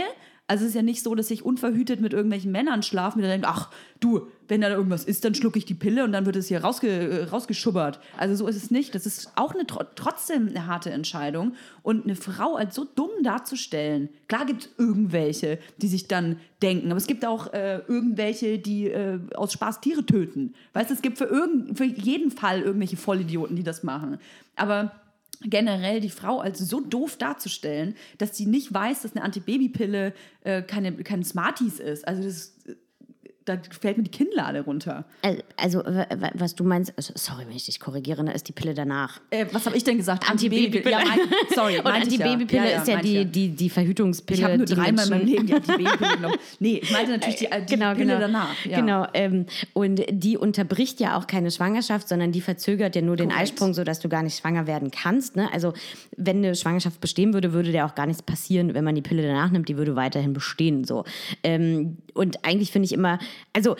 [0.49, 3.33] Also es ist ja nicht so, dass ich unverhütet mit irgendwelchen Männern schlafe, mit denen
[3.33, 6.35] denke, ach du, wenn da irgendwas ist, dann schlucke ich die Pille und dann wird
[6.38, 7.99] es hier rausge äh, rausgeschubbert.
[8.17, 8.95] Also so ist es nicht.
[8.95, 11.53] Das ist auch eine, tro- trotzdem eine harte Entscheidung.
[11.83, 16.88] Und eine Frau als so dumm darzustellen, klar gibt es irgendwelche, die sich dann denken,
[16.89, 20.55] aber es gibt auch äh, irgendwelche, die äh, aus Spaß Tiere töten.
[20.73, 24.17] Weißt du, es gibt für, irgend, für jeden Fall irgendwelche Vollidioten, die das machen.
[24.55, 24.93] Aber
[25.41, 30.62] generell die Frau als so doof darzustellen, dass sie nicht weiß, dass eine Antibabypille äh,
[30.62, 32.08] keine, keine Smarties ist.
[32.08, 32.75] Also das, äh,
[33.49, 35.05] da fällt mir die Kinnlade runter.
[35.21, 35.83] Al- Also,
[36.35, 39.19] was du meinst, also, sorry, wenn ich dich korrigiere, ne, ist die Pille danach.
[39.31, 40.29] Äh, was habe ich denn gesagt?
[40.29, 40.89] Antibabypille.
[40.91, 41.19] Ja, mein,
[41.53, 41.91] sorry, Und ja.
[41.93, 43.23] Antibabypille Ja, ja, ist ja die, ja.
[43.23, 44.38] die, die Verhütungspille.
[44.39, 46.35] Ich habe nur dreimal in meinem Leben die Antibabypille genommen.
[46.59, 48.19] Nee, ich meinte natürlich die, die genau, Pille genau.
[48.19, 48.65] danach.
[48.65, 48.79] Ja.
[48.79, 49.07] Genau.
[49.13, 53.51] Ähm, und die unterbricht ja auch keine Schwangerschaft, sondern die verzögert ja nur den Korrekt.
[53.51, 55.35] Eisprung, sodass du gar nicht schwanger werden kannst.
[55.35, 55.49] Ne?
[55.53, 55.73] Also,
[56.17, 59.23] wenn eine Schwangerschaft bestehen würde, würde dir auch gar nichts passieren, wenn man die Pille
[59.23, 59.69] danach nimmt.
[59.69, 60.83] Die würde weiterhin bestehen.
[60.83, 61.03] So.
[61.43, 63.19] Ähm, und eigentlich finde ich immer,
[63.54, 63.75] also,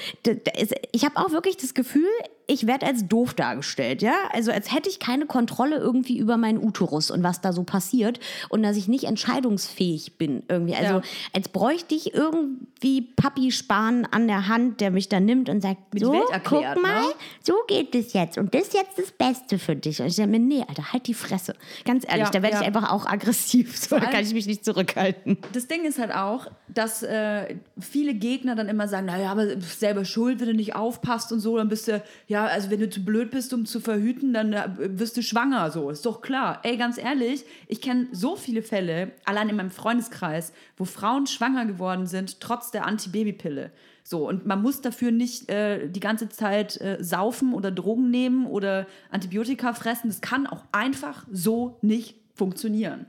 [0.92, 2.10] ich habe auch wirklich das Gefühl,
[2.50, 4.14] ich werde als doof dargestellt, ja?
[4.34, 8.20] Also als hätte ich keine Kontrolle irgendwie über meinen Uterus und was da so passiert
[8.50, 10.76] und dass ich nicht entscheidungsfähig bin irgendwie.
[10.76, 11.02] Also Ja.
[11.34, 15.78] als bräuchte ich irgendwie Papi Spahn an der Hand, der mich da nimmt und sagt,
[15.94, 17.08] die so, erklärt, guck mal, ne?
[17.44, 20.00] so geht es jetzt und das ist jetzt das Beste für dich.
[20.02, 21.54] Und ich denke mir, nee, Alter, halt die Fresse.
[21.86, 22.62] Ganz ehrlich, Ja, da werde ja.
[22.62, 23.78] ich einfach auch aggressiv.
[23.78, 25.38] So, da kann ich mich nicht zurückhalten.
[25.54, 30.04] das Ding ist halt auch, dass äh, viele Gegner dann immer sagen, naja, aber selber
[30.06, 33.04] schuld, wenn du nicht aufpasst und so, dann bist du, ja, also wenn du zu
[33.04, 36.60] blöd bist, um zu verhüten, dann äh, wirst du schwanger, so, ist doch klar.
[36.64, 41.66] Ey, ganz ehrlich, ich kenne so viele Fälle, allein in meinem Freundeskreis, wo Frauen schwanger
[41.66, 43.72] geworden sind, trotz der Antibabypille.
[44.04, 48.48] So, und man muss dafür nicht äh, die ganze Zeit äh, saufen oder Drogen nehmen
[48.48, 50.08] oder Antibiotika fressen.
[50.08, 53.06] Das kann auch einfach so nicht funktionieren.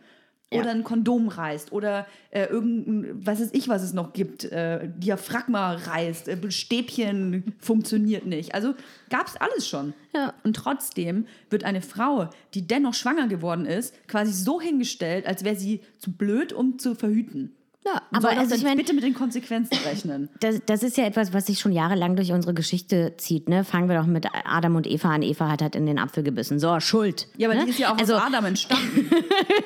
[0.53, 4.89] Oder ein Kondom reißt oder äh, irgendein, was weiß ich, was es noch gibt, äh,
[4.97, 8.55] Diaphragma reißt, äh, Stäbchen funktioniert nicht.
[8.55, 8.75] Also
[9.11, 9.95] gab es alles schon.
[10.15, 10.35] Ja.
[10.43, 15.57] Und trotzdem wird eine Frau, die dennoch schwanger geworden ist, quasi so hingestellt, als wäre
[15.57, 17.55] sie zu blöd, um zu verhüten.
[17.85, 20.29] Ja, Aber also ich meine, bitte mit den Konsequenzen rechnen.
[20.41, 23.49] das, das ist ja etwas, was sich schon jahrelang durch unsere Geschichte zieht.
[23.49, 23.65] Ne?
[23.65, 25.23] Fangen wir doch mit Adam und Eva an.
[25.23, 26.59] Eva hat halt in den Apfel gebissen.
[26.59, 27.29] So, Schuld.
[27.39, 27.65] Ja, aber ne?
[27.65, 29.11] die ist ja auch also, aus Adam entstanden.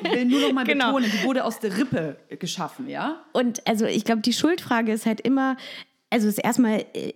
[0.05, 0.92] Ich will nur noch mal Genau.
[0.92, 3.24] betonen, die wurde aus der Rippe geschaffen, ja?
[3.33, 5.57] Und also ich glaube, die Schuldfrage ist halt immer,
[6.11, 7.12] also ist erstmal äh,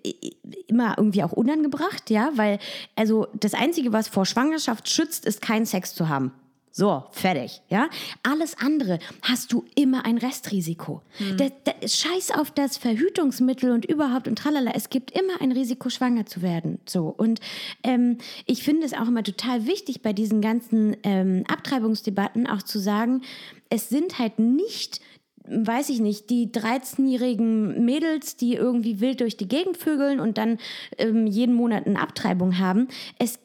[0.66, 2.58] immer irgendwie auch unangebracht, ja, weil
[2.96, 6.32] also das Einzige, was vor Schwangerschaft schützt, ist kein Sex zu haben.
[6.70, 7.88] So, fertig, ja.
[8.22, 11.02] Alles andere hast du immer ein Restrisiko.
[11.36, 14.72] Da, da, scheiß auf das Verhütungsmittel und überhaupt und tralala.
[14.74, 16.78] Es gibt immer ein Risiko, schwanger zu werden.
[16.86, 17.08] So.
[17.08, 17.40] Und
[17.82, 22.78] ähm, ich finde es auch immer total wichtig, bei diesen ganzen ähm, Abtreibungsdebatten auch zu
[22.78, 23.22] sagen,
[23.70, 25.00] es sind halt nicht
[25.50, 30.58] weiß ich nicht, die 13-jährigen Mädels, die irgendwie wild durch die Gegend vögeln und dann
[30.98, 32.88] ähm, jeden Monat eine Abtreibung haben.
[33.18, 33.38] Es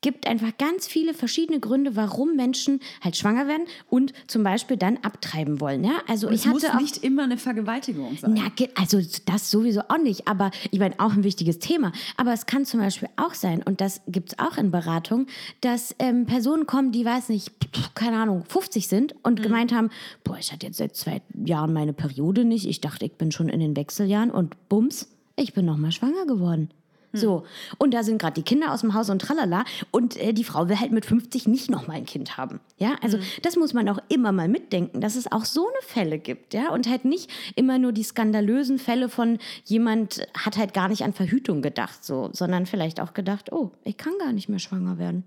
[0.00, 4.98] gibt einfach ganz viele verschiedene Gründe, warum Menschen halt schwanger werden und zum Beispiel dann
[4.98, 5.82] abtreiben wollen.
[5.84, 6.02] Ja?
[6.06, 8.34] Also Und ich es muss hatte auch nicht immer eine Vergewaltigung sein.
[8.34, 11.92] na, also das sowieso auch nicht, aber ich meine auch ein wichtiges Thema.
[12.16, 15.26] Aber es kann zum Beispiel auch sein, und das gibt es auch in Beratung,
[15.60, 17.50] dass ähm, Personen kommen, die, weiß nicht,
[17.94, 19.90] keine Ahnung, 50 sind und gemeint haben,
[20.22, 23.48] boah, ich hatte jetzt seit zwei Jahren meine Periode nicht, ich dachte, ich bin schon
[23.48, 26.70] in den Wechseljahren und bums, ich bin nochmal schwanger geworden.
[27.18, 27.44] So,
[27.78, 29.64] und da sind gerade die Kinder aus dem Haus und tralala.
[29.90, 32.60] Und äh, die Frau will halt mit 50 nicht nochmal ein Kind haben.
[32.76, 36.18] Ja, also das muss man auch immer mal mitdenken, dass es auch so eine Fälle
[36.18, 36.54] gibt.
[36.54, 41.02] Ja, und halt nicht immer nur die skandalösen Fälle von jemand hat halt gar nicht
[41.02, 44.98] an Verhütung gedacht, so, sondern vielleicht auch gedacht, oh, ich kann gar nicht mehr schwanger
[44.98, 45.24] werden.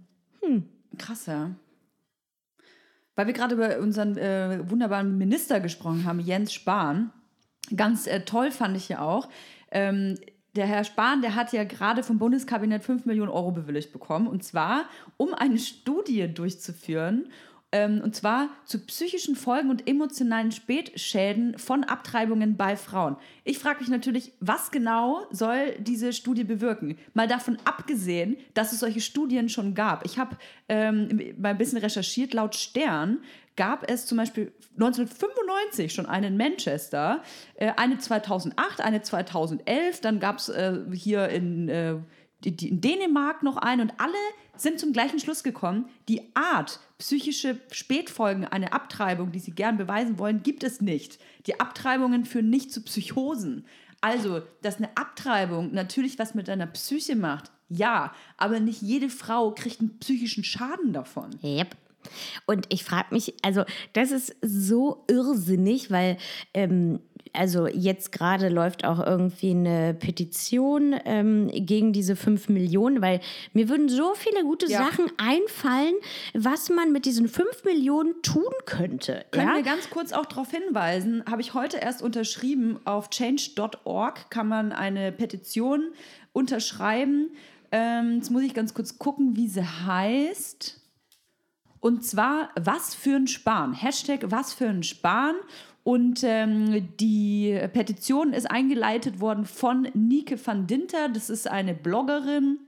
[0.97, 1.51] Krass, ja.
[3.15, 7.11] Weil wir gerade über unseren äh, wunderbaren Minister gesprochen haben, Jens Spahn.
[7.75, 9.29] Ganz äh, toll fand ich ja auch.
[9.71, 10.17] Ähm,
[10.55, 14.27] der Herr Spahn, der hat ja gerade vom Bundeskabinett 5 Millionen Euro bewilligt bekommen.
[14.27, 14.85] Und zwar,
[15.17, 17.29] um eine Studie durchzuführen.
[17.73, 23.15] Ähm, und zwar zu psychischen Folgen und emotionalen Spätschäden von Abtreibungen bei Frauen.
[23.45, 26.97] Ich frage mich natürlich, was genau soll diese Studie bewirken?
[27.13, 30.05] Mal davon abgesehen, dass es solche Studien schon gab.
[30.05, 30.35] Ich habe
[30.67, 32.33] ähm, mal ein bisschen recherchiert.
[32.33, 33.19] Laut Stern
[33.55, 37.21] gab es zum Beispiel 1995 schon eine in Manchester,
[37.55, 41.95] äh, eine 2008, eine 2011, dann gab es äh, hier in, äh,
[42.43, 44.13] in Dänemark noch eine und alle
[44.55, 50.19] sind zum gleichen Schluss gekommen, die Art psychische Spätfolgen einer Abtreibung, die sie gern beweisen
[50.19, 51.19] wollen, gibt es nicht.
[51.47, 53.65] Die Abtreibungen führen nicht zu Psychosen.
[54.01, 59.51] Also, dass eine Abtreibung natürlich was mit deiner Psyche macht, ja, aber nicht jede Frau
[59.51, 61.31] kriegt einen psychischen Schaden davon.
[61.41, 61.77] Yep.
[62.45, 66.17] Und ich frage mich, also das ist so irrsinnig, weil
[66.53, 66.99] ähm,
[67.33, 73.21] also jetzt gerade läuft auch irgendwie eine Petition ähm, gegen diese 5 Millionen, weil
[73.53, 74.79] mir würden so viele gute Ja.
[74.79, 75.95] Sachen einfallen,
[76.33, 79.25] was man mit diesen 5 Millionen tun könnte.
[79.31, 79.55] Können ja?
[79.55, 84.71] wir ganz kurz auch darauf hinweisen, habe ich heute erst unterschrieben, auf change.org kann man
[84.71, 85.91] eine Petition
[86.33, 87.31] unterschreiben.
[87.71, 90.80] Ähm, jetzt muss ich ganz kurz gucken, wie sie heißt.
[91.81, 93.73] Und zwar, was für ein Sparen.
[93.73, 95.35] Hashtag, was für ein Sparen.
[95.83, 101.09] Und ähm, die Petition ist eingeleitet worden von Nike van Dinter.
[101.09, 102.59] Das ist eine Bloggerin,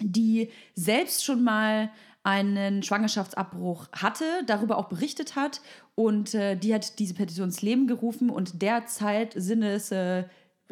[0.00, 1.90] die selbst schon mal
[2.22, 5.60] einen Schwangerschaftsabbruch hatte, darüber auch berichtet hat.
[5.94, 8.30] Und äh, die hat diese Petition ins Leben gerufen.
[8.30, 10.24] Und derzeit sind es, äh,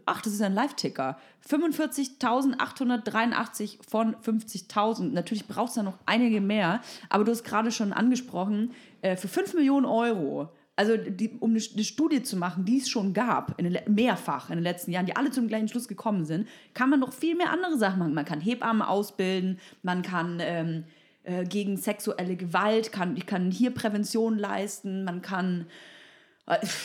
[0.07, 5.13] ach, das ist ein Live-Ticker, 45.883 von 50.000.
[5.13, 6.81] Natürlich braucht es da noch einige mehr.
[7.09, 11.61] Aber du hast gerade schon angesprochen, äh, für 5 Millionen Euro also die, um eine,
[11.75, 15.07] eine Studie zu machen, die es schon gab, in den, mehrfach in den letzten Jahren,
[15.07, 18.15] die alle zum gleichen Schluss gekommen sind, kann man noch viel mehr andere Sachen machen.
[18.15, 20.85] Man kann Hebammen ausbilden, man kann ähm,
[21.25, 25.67] äh, gegen sexuelle Gewalt, kann, kann hier Prävention leisten, man kann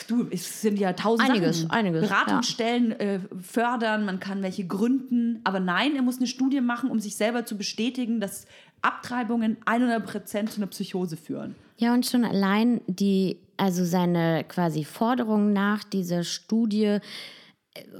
[0.06, 1.70] Du, es sind ja tausend Einiges, Sachen.
[1.72, 5.40] einiges, Beratungsstellen äh, fördern, man kann welche gründen.
[5.42, 8.46] Aber nein, er muss eine Studie machen, um sich selber zu bestätigen, dass
[8.82, 11.56] Abtreibungen 100% zu einer Psychose führen.
[11.76, 16.98] Ja, und schon allein die, also seine quasi Forderung nach dieser Studie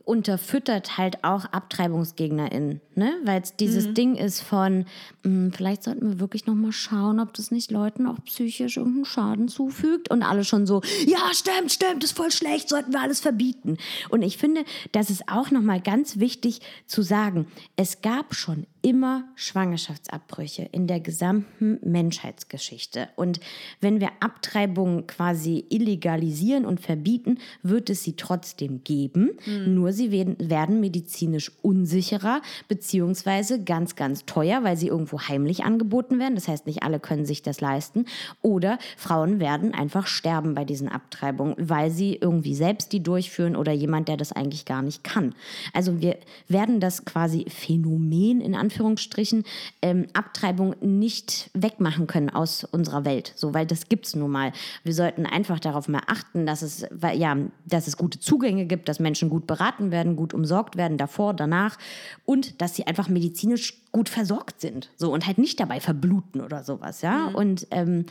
[0.04, 3.14] unterfüttert halt auch AbtreibungsgegnerInnen, ne?
[3.24, 4.86] Weil es dieses Ding ist von,
[5.24, 9.48] mh, vielleicht sollten wir wirklich nochmal schauen, ob das nicht Leuten auch psychisch irgendeinen Schaden
[9.48, 13.76] zufügt und alle schon so, ja, stimmt, stimmt, ist voll schlecht, sollten wir alles verbieten.
[14.08, 19.24] Und ich finde, das ist auch nochmal ganz wichtig zu sagen, es gab schon immer
[19.34, 23.08] Schwangerschaftsabbrüche in der gesamten Menschheitsgeschichte.
[23.16, 23.40] Und
[23.80, 29.30] wenn wir Abtreibungen quasi illegalisieren und verbieten, wird es sie trotzdem geben.
[29.74, 36.34] Nur sie werden, medizinisch unsicherer, beziehungsweise ganz, ganz teuer, weil sie irgendwo heimlich angeboten werden.
[36.34, 38.06] Das heißt, nicht alle können sich das leisten.
[38.42, 43.72] Oder Frauen werden einfach sterben bei diesen Abtreibungen, weil sie irgendwie selbst die durchführen oder
[43.72, 45.34] jemand, der das eigentlich gar nicht kann.
[45.72, 46.16] Also wir
[46.48, 49.44] werden das quasi Phänomen in Anführungsstrichen
[49.82, 54.52] ähm, Abtreibung nicht wegmachen können aus unserer Welt, so weil das gibt's nun mal.
[54.84, 59.00] Wir sollten einfach darauf mal achten, dass es ja, dass es gute Zugänge gibt, dass
[59.00, 61.76] Menschen gut beraten werden, gut umsorgt werden davor, danach
[62.24, 66.62] und dass sie einfach medizinisch gut versorgt sind, so und halt nicht dabei verbluten oder
[66.62, 67.28] sowas, ja.
[67.28, 68.06] Und ähm,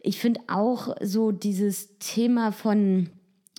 [0.00, 3.10] ich finde auch so dieses Thema von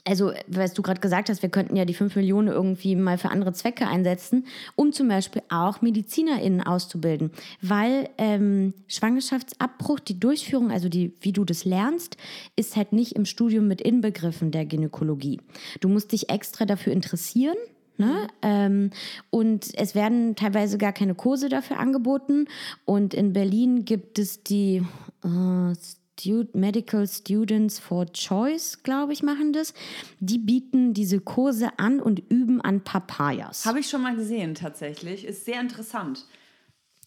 [0.08, 3.30] also, was du gerade gesagt hast, wir könnten ja die 5 Millionen irgendwie mal für
[3.30, 7.32] andere Zwecke einsetzen, um zum Beispiel auch MedizinerInnen auszubilden.
[7.62, 12.15] Weil ähm, Schwangerschaftsabbruch, die Durchführung, also die, wie du das lernst,
[12.56, 15.41] ist halt nicht im Studium mit inbegriffen der Gynäkologie.
[15.82, 17.58] Du musst dich extra dafür interessieren.
[17.98, 18.28] Ne?
[18.43, 18.91] Ähm,
[19.30, 22.46] und es werden teilweise gar keine Kurse dafür angeboten.
[22.86, 24.84] Und in Berlin gibt es die
[25.26, 25.74] äh,
[26.53, 29.73] Medical Students for Choice, glaube ich, machen das.
[30.19, 33.65] Die bieten diese Kurse an und üben an Papayas.
[33.65, 35.25] Habe ich schon mal gesehen, tatsächlich.
[35.25, 36.25] Ist sehr interessant.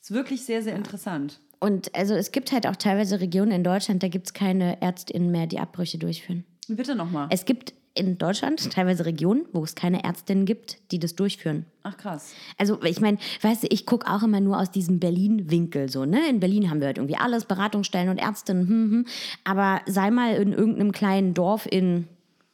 [0.00, 1.40] Ist wirklich sehr, sehr interessant.
[1.60, 5.30] Und also es gibt halt auch teilweise Regionen in Deutschland, da gibt es keine ÄrztInnen
[5.30, 6.44] mehr, die Abbrüche durchführen.
[6.68, 7.28] Bitte nochmal.
[7.30, 11.66] Es gibt in Deutschland teilweise Regionen, wo es keine Ärztinnen gibt, die das durchführen.
[11.82, 12.34] Ach krass.
[12.56, 16.28] Also ich meine, weißt du, ich gucke auch immer nur aus diesem Berlin-Winkel so, ne?
[16.28, 19.06] In Berlin haben wir halt irgendwie alles, Beratungsstellen und Ärztinnen, hm, hm.
[19.44, 22.06] aber sei mal in irgendeinem kleinen Dorf in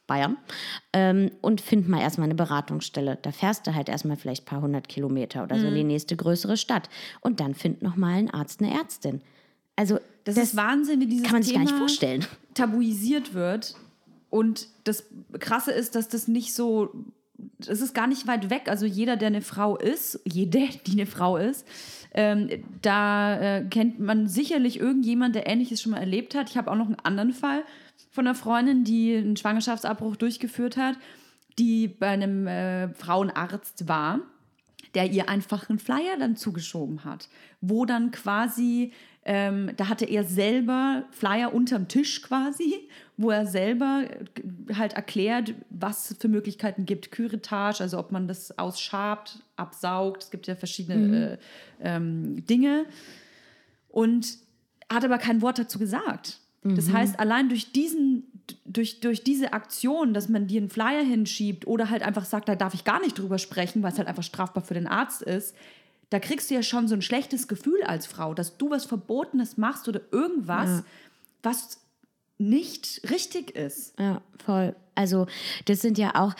[0.07, 0.37] Bayern
[0.93, 3.19] ähm, und find mal erstmal eine Beratungsstelle.
[3.21, 6.15] Da fährst du halt erstmal vielleicht ein paar hundert Kilometer oder so in die nächste
[6.15, 6.89] größere Stadt
[7.21, 9.21] und dann find noch mal einen Arzt, eine Ärztin.
[9.75, 12.25] Also Das, ist Wahnsinn, wie dieses kann man sich Thema gar nicht vorstellen.
[12.55, 13.75] tabuisiert wird.
[14.29, 15.05] Und das
[15.39, 16.93] Krasse ist, dass das nicht so,
[17.59, 18.63] das ist gar nicht weit weg.
[18.67, 21.65] Also jeder, der eine Frau ist, jede, die eine Frau ist,
[22.13, 22.49] ähm,
[22.81, 26.49] da äh, kennt man sicherlich irgendjemand, der Ähnliches schon mal erlebt hat.
[26.49, 27.63] Ich habe auch noch einen anderen Fall
[28.11, 30.97] von einer Freundin, die einen Schwangerschaftsabbruch durchgeführt hat,
[31.59, 34.21] die bei einem äh, Frauenarzt war
[34.97, 37.29] der ihr einfach einen Flyer dann zugeschoben hat,
[37.61, 38.93] wo dann quasi,
[39.29, 42.87] ähm, da hatte er selber Flyer unterm Tisch quasi,
[43.17, 48.57] wo er selber äh, halt erklärt, was für Möglichkeiten gibt, Curettage, also ob man das
[48.57, 51.37] ausschabt, absaugt, es gibt ja verschiedene äh,
[51.81, 52.85] ähm, Dinge.
[53.89, 54.37] Und
[54.89, 56.39] hat aber kein Wort dazu gesagt.
[56.75, 58.23] Das heißt, allein durch diesen,
[58.65, 62.55] durch, durch diese Aktion, dass man dir einen Flyer hinschiebt oder halt einfach sagt, da
[62.55, 65.55] darf ich gar nicht drüber sprechen, weil es halt einfach strafbar für den Arzt ist,
[66.09, 69.57] da kriegst du ja schon so ein schlechtes Gefühl als Frau, dass du was Verbotenes
[69.57, 70.83] machst oder irgendwas,
[71.43, 71.79] was
[72.37, 73.99] nicht richtig ist.
[73.99, 74.75] Ja, voll.
[74.95, 75.27] Also
[75.65, 76.33] das sind ja auch,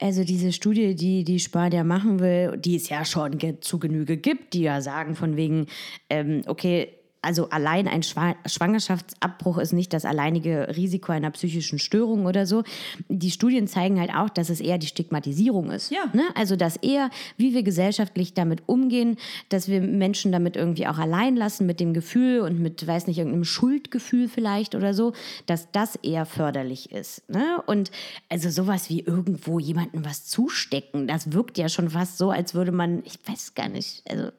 [0.00, 1.40] also diese Studie, die die
[1.72, 5.66] ja machen will, die es ja schon zu Genüge gibt, die ja sagen von wegen,
[6.10, 12.26] ähm, okay, also allein ein Schwa Schwangerschaftsabbruch ist nicht das alleinige Risiko einer psychischen Störung
[12.26, 12.62] oder so.
[13.08, 15.90] Die Studien zeigen halt auch, dass es eher die Stigmatisierung ist.
[15.90, 16.04] Ja.
[16.12, 16.24] Ne?
[16.34, 19.16] Also dass eher, wie wir gesellschaftlich damit umgehen,
[19.48, 23.18] dass wir Menschen damit irgendwie auch allein lassen mit dem Gefühl und mit, weiß nicht,
[23.18, 25.12] irgendeinem Schuldgefühl vielleicht oder so,
[25.46, 27.28] dass das eher förderlich ist.
[27.28, 27.62] Ne?
[27.66, 27.90] Und
[28.28, 32.72] also sowas wie irgendwo jemandem was zustecken, das wirkt ja schon fast so, als würde
[32.72, 34.30] man, ich weiß gar nicht, also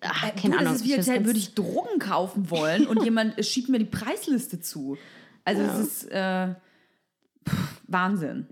[0.00, 0.72] ach, keine du, Ahnung.
[0.72, 4.60] Das ist wie, als würde ich Drogen kaufen wollen und jemand schiebt mir die Preisliste
[4.60, 4.96] zu.
[5.44, 6.54] Also es ist äh,
[7.48, 8.46] pff, Wahnsinn.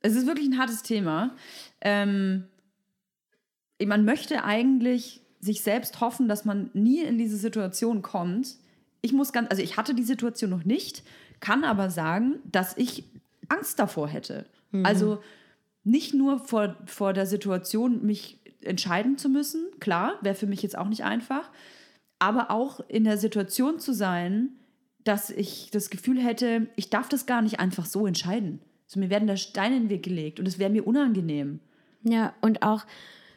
[0.00, 1.34] Es ist wirklich ein hartes Thema.
[1.80, 2.44] Ähm,
[3.84, 8.56] man möchte eigentlich sich selbst hoffen, dass man nie in diese Situation kommt.
[9.02, 11.02] Ich muss ganz, also ich hatte die Situation noch nicht,
[11.40, 13.04] kann aber sagen, dass ich
[13.48, 14.46] Angst davor hätte.
[14.82, 15.22] Also
[15.84, 20.76] nicht nur vor, vor der Situation, mich entscheiden zu müssen, klar, wäre für mich jetzt
[20.76, 21.50] auch nicht einfach,
[22.18, 24.50] aber auch in der Situation zu sein,
[25.04, 28.60] dass ich das Gefühl hätte, ich darf das gar nicht einfach so entscheiden.
[28.86, 31.60] Also mir werden da Steine in den Weg gelegt und es wäre mir unangenehm.
[32.02, 32.84] Ja, und auch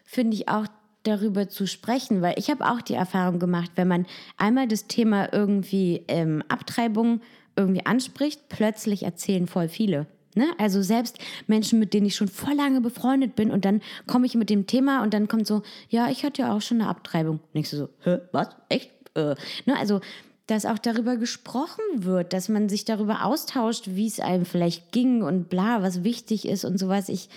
[0.04, 0.68] finde ich auch
[1.04, 4.06] darüber zu sprechen, weil ich habe auch die Erfahrung gemacht, wenn man
[4.38, 7.22] einmal das Thema irgendwie ähm, Abtreibung
[7.56, 10.08] irgendwie anspricht, plötzlich erzählen voll viele.
[10.36, 10.48] Ne?
[10.58, 14.36] Also selbst Menschen, mit denen ich schon voll lange befreundet bin und dann komme ich
[14.36, 17.40] mit dem Thema und dann kommt so, ja, ich hatte ja auch schon eine Abtreibung.
[17.54, 18.50] Ich so, hä, was?
[18.70, 18.92] Echt?
[19.16, 19.36] Äh.
[19.66, 19.78] Ne?
[19.78, 20.02] Also
[20.50, 25.22] dass auch darüber gesprochen wird, dass man sich darüber austauscht, wie es einem vielleicht ging
[25.22, 27.08] und bla, was wichtig ist und sowas.
[27.08, 27.30] Ich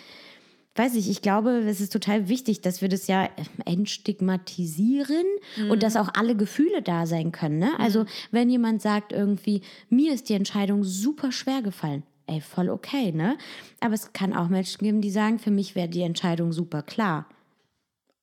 [0.76, 3.28] weiß nicht, ich glaube, es ist total wichtig, dass wir das ja
[3.66, 5.26] entstigmatisieren
[5.56, 5.70] mhm.
[5.70, 7.58] und dass auch alle Gefühle da sein können.
[7.58, 7.78] Ne?
[7.78, 8.08] Also mhm.
[8.30, 13.36] wenn jemand sagt irgendwie, mir ist die Entscheidung super schwer gefallen, ey, voll okay, ne?
[13.80, 17.26] Aber es kann auch Menschen geben, die sagen, für mich wäre die Entscheidung super klar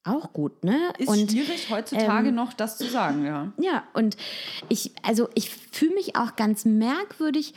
[0.10, 0.94] auch gut, ne?
[0.98, 3.52] Ist und, schwierig heutzutage ähm, noch das zu sagen, ja.
[3.58, 4.18] Ja, und
[4.70, 7.54] ich, also ich fühle mich auch ganz merkwürdig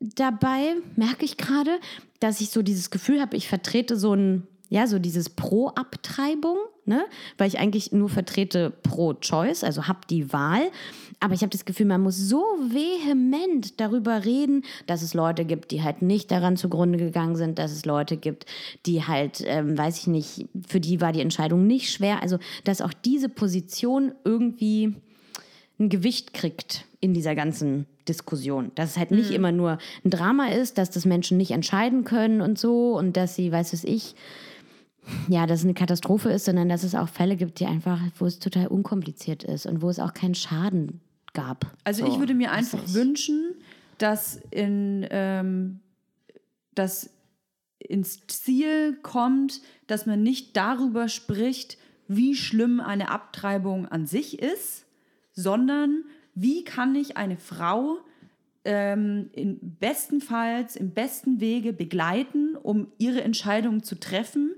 [0.00, 1.78] dabei, merke ich gerade,
[2.20, 7.04] dass ich so dieses Gefühl habe, ich vertrete so ein, ja, so dieses Pro-Abtreibung, ne?
[7.38, 10.70] Weil ich eigentlich nur vertrete Pro-Choice, also habe die Wahl.
[11.20, 15.70] Aber ich habe das Gefühl, man muss so vehement darüber reden, dass es Leute gibt,
[15.70, 18.46] die halt nicht daran zugrunde gegangen sind, dass es Leute gibt,
[18.84, 22.22] die halt, ähm, weiß ich nicht, für die war die Entscheidung nicht schwer.
[22.22, 24.94] Also, dass auch diese Position irgendwie
[25.78, 28.72] ein Gewicht kriegt in dieser ganzen Diskussion.
[28.74, 29.36] Dass es halt nicht mhm.
[29.36, 33.34] immer nur ein Drama ist, dass das Menschen nicht entscheiden können und so und dass
[33.34, 34.14] sie, weiß es ich,
[35.28, 38.26] ja, dass es eine Katastrophe ist, sondern dass es auch Fälle gibt, die einfach, wo
[38.26, 41.00] es total unkompliziert ist und wo es auch keinen Schaden
[41.32, 41.76] gab.
[41.84, 42.94] Also so, ich würde mir einfach ich.
[42.94, 43.54] wünschen,
[43.98, 45.80] dass in ähm,
[46.74, 47.10] dass
[47.78, 51.78] ins Ziel kommt, dass man nicht darüber spricht,
[52.08, 54.86] wie schlimm eine Abtreibung an sich ist,
[55.32, 56.04] sondern
[56.34, 57.98] wie kann ich eine Frau
[58.64, 64.54] ähm, in bestenfalls im besten Wege begleiten, um ihre Entscheidung zu treffen,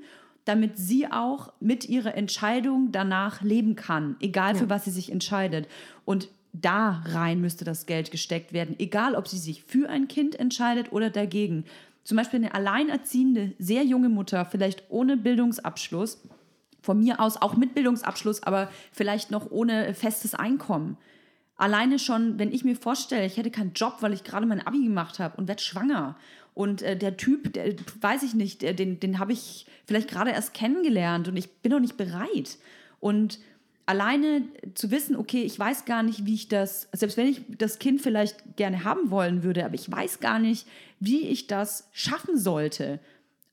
[0.48, 4.60] damit sie auch mit ihrer Entscheidung danach leben kann, egal ja.
[4.60, 5.68] für was sie sich entscheidet.
[6.06, 10.40] Und da rein müsste das Geld gesteckt werden, egal ob sie sich für ein Kind
[10.40, 11.64] entscheidet oder dagegen.
[12.02, 16.22] Zum Beispiel eine alleinerziehende, sehr junge Mutter, vielleicht ohne Bildungsabschluss,
[16.80, 20.96] von mir aus auch mit Bildungsabschluss, aber vielleicht noch ohne festes Einkommen.
[21.58, 24.84] Alleine schon, wenn ich mir vorstelle, ich hätte keinen Job, weil ich gerade mein Abi
[24.84, 26.16] gemacht habe und werde schwanger.
[26.54, 30.30] Und äh, der Typ, der, weiß ich nicht, der, den, den habe ich vielleicht gerade
[30.30, 32.58] erst kennengelernt und ich bin noch nicht bereit.
[33.00, 33.40] Und
[33.86, 34.42] alleine
[34.74, 38.02] zu wissen, okay, ich weiß gar nicht, wie ich das, selbst wenn ich das Kind
[38.02, 40.66] vielleicht gerne haben wollen würde, aber ich weiß gar nicht,
[41.00, 43.00] wie ich das schaffen sollte.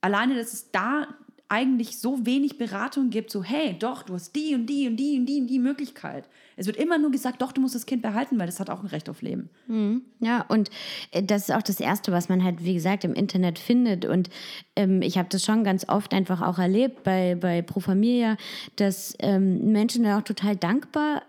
[0.00, 1.08] Alleine, dass es da
[1.48, 5.18] eigentlich so wenig Beratung gibt, so hey, doch, du hast die und die und die
[5.18, 6.28] und die und die Möglichkeit.
[6.56, 8.80] Es wird immer nur gesagt, doch, du musst das Kind behalten, weil das hat auch
[8.80, 9.50] ein Recht auf Leben.
[9.68, 10.02] Mhm.
[10.20, 10.70] Ja, und
[11.12, 14.04] äh, das ist auch das Erste, was man halt, wie gesagt, im Internet findet.
[14.04, 14.28] Und
[14.74, 18.36] ähm, ich habe das schon ganz oft einfach auch erlebt bei, bei Pro Familia,
[18.76, 21.22] dass ähm, Menschen da auch total dankbar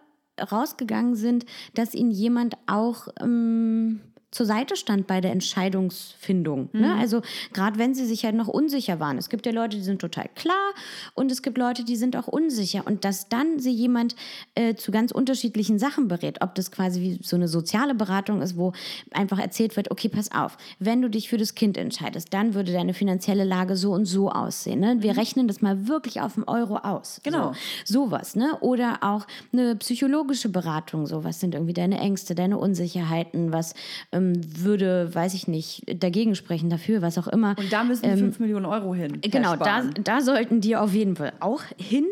[0.51, 4.01] rausgegangen sind, dass ihnen jemand auch ähm,
[4.37, 6.69] zur Seite stand bei der Entscheidungsfindung.
[6.71, 6.79] Ne?
[6.79, 6.81] Mhm.
[6.81, 6.95] Ne?
[6.99, 7.21] Also
[7.53, 9.17] gerade wenn sie sich halt noch unsicher waren.
[9.17, 10.73] Es gibt ja Leute, die sind total klar
[11.15, 12.85] und es gibt Leute, die sind auch unsicher.
[12.85, 14.15] Und dass dann sie jemand
[14.53, 18.57] äh, zu ganz unterschiedlichen Sachen berät, ob das quasi wie so eine soziale Beratung ist,
[18.57, 18.73] wo
[19.11, 22.71] einfach erzählt wird, okay, pass auf, wenn du dich für das Kind entscheidest, dann würde
[22.71, 24.79] deine finanzielle Lage so und so aussehen.
[24.79, 24.97] Ne?
[24.99, 25.19] Wir mhm.
[25.19, 27.21] rechnen das mal wirklich auf den Euro aus.
[27.23, 27.53] Genau.
[27.85, 28.35] So, sowas.
[28.35, 28.55] Ne?
[28.59, 31.07] Oder auch eine psychologische Beratung.
[31.07, 33.73] So, was sind irgendwie deine Ängste, deine Unsicherheiten, was
[34.11, 37.55] ähm, würde, weiß ich nicht, dagegen sprechen, dafür, was auch immer.
[37.57, 39.19] Und da müssen die ähm, 5 Millionen Euro hin.
[39.21, 42.05] Genau, da, da sollten die auf jeden Fall auch hin.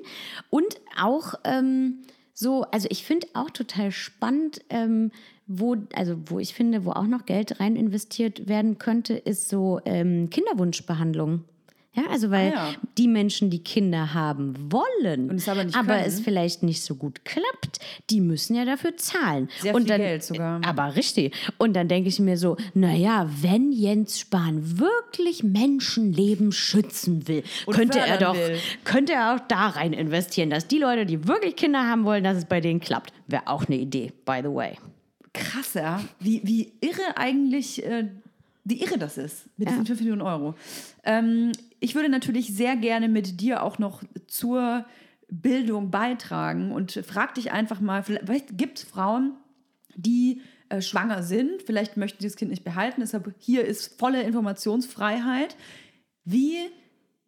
[0.50, 2.00] Und auch ähm,
[2.34, 5.12] so, also ich finde auch total spannend, ähm,
[5.48, 9.80] wo, also wo ich finde, wo auch noch Geld rein investiert werden könnte, ist so
[9.86, 11.46] ähm, Kinderwunschbehandlung.
[11.96, 12.76] Ja, also weil ah, ja.
[12.98, 17.80] die Menschen, die Kinder haben wollen, es aber, aber es vielleicht nicht so gut klappt,
[18.10, 19.50] die müssen ja dafür zahlen.
[19.62, 20.62] Sehr und viel dann, Geld sogar.
[20.66, 21.34] Aber richtig.
[21.58, 27.74] Und dann denke ich mir so, naja, wenn Jens Spahn wirklich Menschenleben schützen will, und
[27.74, 28.60] könnte er doch, will.
[28.84, 32.38] könnte er auch da rein investieren, dass die Leute, die wirklich Kinder haben wollen, dass
[32.38, 33.14] es bei denen klappt.
[33.28, 34.74] Wäre auch eine Idee, by the way.
[35.34, 36.02] Krass, ja.
[36.20, 38.10] Wie, wie irre eigentlich äh,
[38.66, 40.56] wie irre das ist mit diesen 5 Millionen Euro.
[41.04, 44.86] Ähm, ich würde natürlich sehr gerne mit dir auch noch zur
[45.30, 49.34] Bildung beitragen und frag dich einfach mal, vielleicht gibt es Frauen,
[49.96, 54.24] die äh, schwanger sind, vielleicht möchten sie das Kind nicht behalten, deshalb hier ist volle
[54.24, 55.56] Informationsfreiheit.
[56.24, 56.58] Wie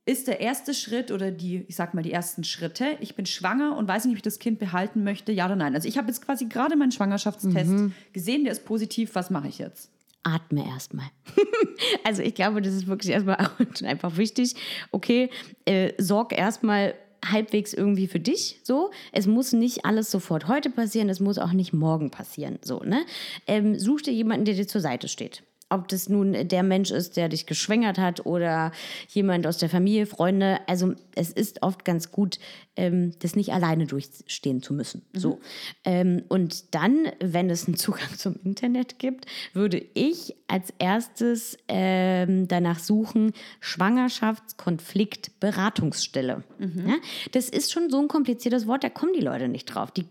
[0.06, 2.98] ist der erste Schritt oder die, ich sag mal, die ersten Schritte?
[3.00, 5.76] Ich bin schwanger und weiß nicht, ob ich das Kind behalten möchte, ja oder nein.
[5.76, 7.94] Also ich habe jetzt quasi gerade meinen Schwangerschaftstest mhm.
[8.12, 9.92] gesehen, der ist positiv, was mache ich jetzt?
[10.28, 11.08] Atme erstmal.
[12.04, 13.38] also ich glaube, das ist wirklich erstmal
[13.84, 14.56] einfach wichtig.
[14.92, 15.30] Okay,
[15.66, 18.60] äh, sorg erstmal halbwegs irgendwie für dich.
[18.64, 22.60] So, es muss nicht alles sofort heute passieren, es muss auch nicht morgen passieren.
[22.62, 23.06] So, ne?
[23.48, 25.44] Ähm, such dir jemanden, der dir zur Seite steht.
[25.70, 28.72] Ob das nun der Mensch ist, der dich geschwängert hat oder
[29.10, 30.62] jemand aus der Familie, Freunde.
[30.68, 32.40] Also es ist oft ganz gut,
[32.76, 35.02] ähm, das nicht alleine durchstehen zu müssen.
[35.14, 35.20] Mhm.
[35.20, 35.42] So.
[35.84, 42.48] Ähm, und dann, wenn es einen Zugang zum Internet gibt, würde ich als erstes ähm,
[42.48, 46.44] danach suchen, Schwangerschaftskonfliktberatungsstelle.
[46.60, 46.88] Mhm.
[46.88, 46.96] Ja?
[47.34, 49.92] Das ist schon so ein kompliziertes Wort, da kommen die Leute nicht drauf.
[49.92, 50.06] Die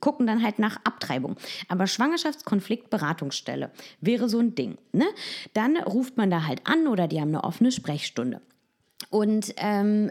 [0.00, 1.36] gucken dann halt nach Abtreibung.
[1.68, 3.70] Aber Schwangerschaftskonfliktberatungsstelle
[4.00, 4.78] wäre so ein Ding.
[4.92, 5.06] Ne?
[5.54, 8.40] Dann ruft man da halt an oder die haben eine offene Sprechstunde.
[9.08, 10.10] Und ähm,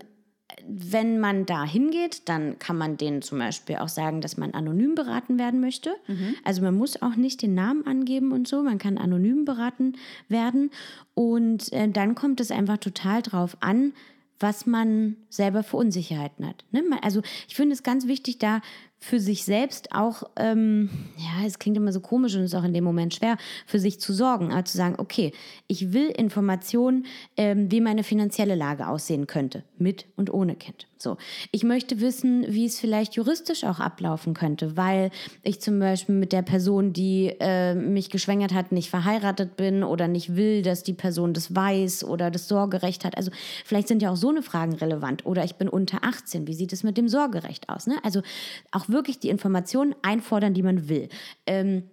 [0.67, 4.95] wenn man da hingeht, dann kann man denen zum Beispiel auch sagen, dass man anonym
[4.95, 5.95] beraten werden möchte.
[6.07, 6.35] Mhm.
[6.43, 9.93] Also man muss auch nicht den Namen angeben und so, man kann anonym beraten
[10.27, 10.71] werden.
[11.13, 13.93] Und äh, dann kommt es einfach total drauf an,
[14.39, 16.63] was man selber für Unsicherheiten hat.
[16.71, 16.83] Ne?
[17.01, 18.61] Also ich finde es ganz wichtig, da
[18.99, 22.73] für sich selbst auch, ähm, ja, es klingt immer so komisch und ist auch in
[22.73, 25.31] dem Moment schwer, für sich zu sorgen, aber zu sagen, okay,
[25.67, 27.05] ich will Informationen,
[27.37, 30.88] ähm, wie meine finanzielle Lage aussehen könnte, mit und ohne Kind.
[31.01, 31.17] So,
[31.51, 35.11] ich möchte wissen, wie es vielleicht juristisch auch ablaufen könnte, weil
[35.43, 40.09] ich zum Beispiel mit der Person, die äh, mich geschwängert hat, nicht verheiratet bin oder
[40.09, 43.15] nicht will, dass die Person das weiß oder das Sorgerecht hat.
[43.15, 43.31] Also
[43.63, 45.25] vielleicht sind ja auch so eine Fragen relevant.
[45.25, 47.87] Oder ich bin unter 18, wie sieht es mit dem Sorgerecht aus?
[47.87, 47.95] Ne?
[48.03, 48.21] Also
[48.71, 51.07] auch wirklich die Informationen einfordern, die man will.
[51.45, 51.83] Ähm,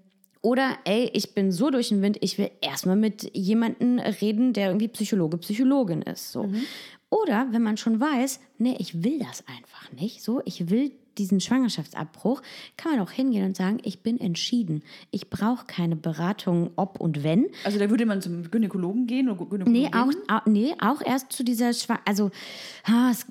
[0.46, 4.68] oder, ey, ich bin so durch den Wind, ich will erstmal mit jemandem reden, der
[4.68, 6.30] irgendwie Psychologe, Psychologin ist.
[6.30, 6.44] So.
[6.44, 6.62] Mhm.
[7.08, 10.22] Oder wenn man schon weiß, nee, ich will das einfach nicht.
[10.22, 12.42] So, ich will diesen Schwangerschaftsabbruch,
[12.76, 14.82] kann man auch hingehen und sagen, ich bin entschieden.
[15.10, 17.46] Ich brauche keine Beratung, ob und wenn.
[17.64, 19.72] Also da würde man zum Gynäkologen gehen oder Gynäkologin?
[19.72, 22.08] Nee, auch, auch, nee, auch erst zu dieser Schwangerschaft.
[22.08, 22.30] Also
[23.10, 23.26] es,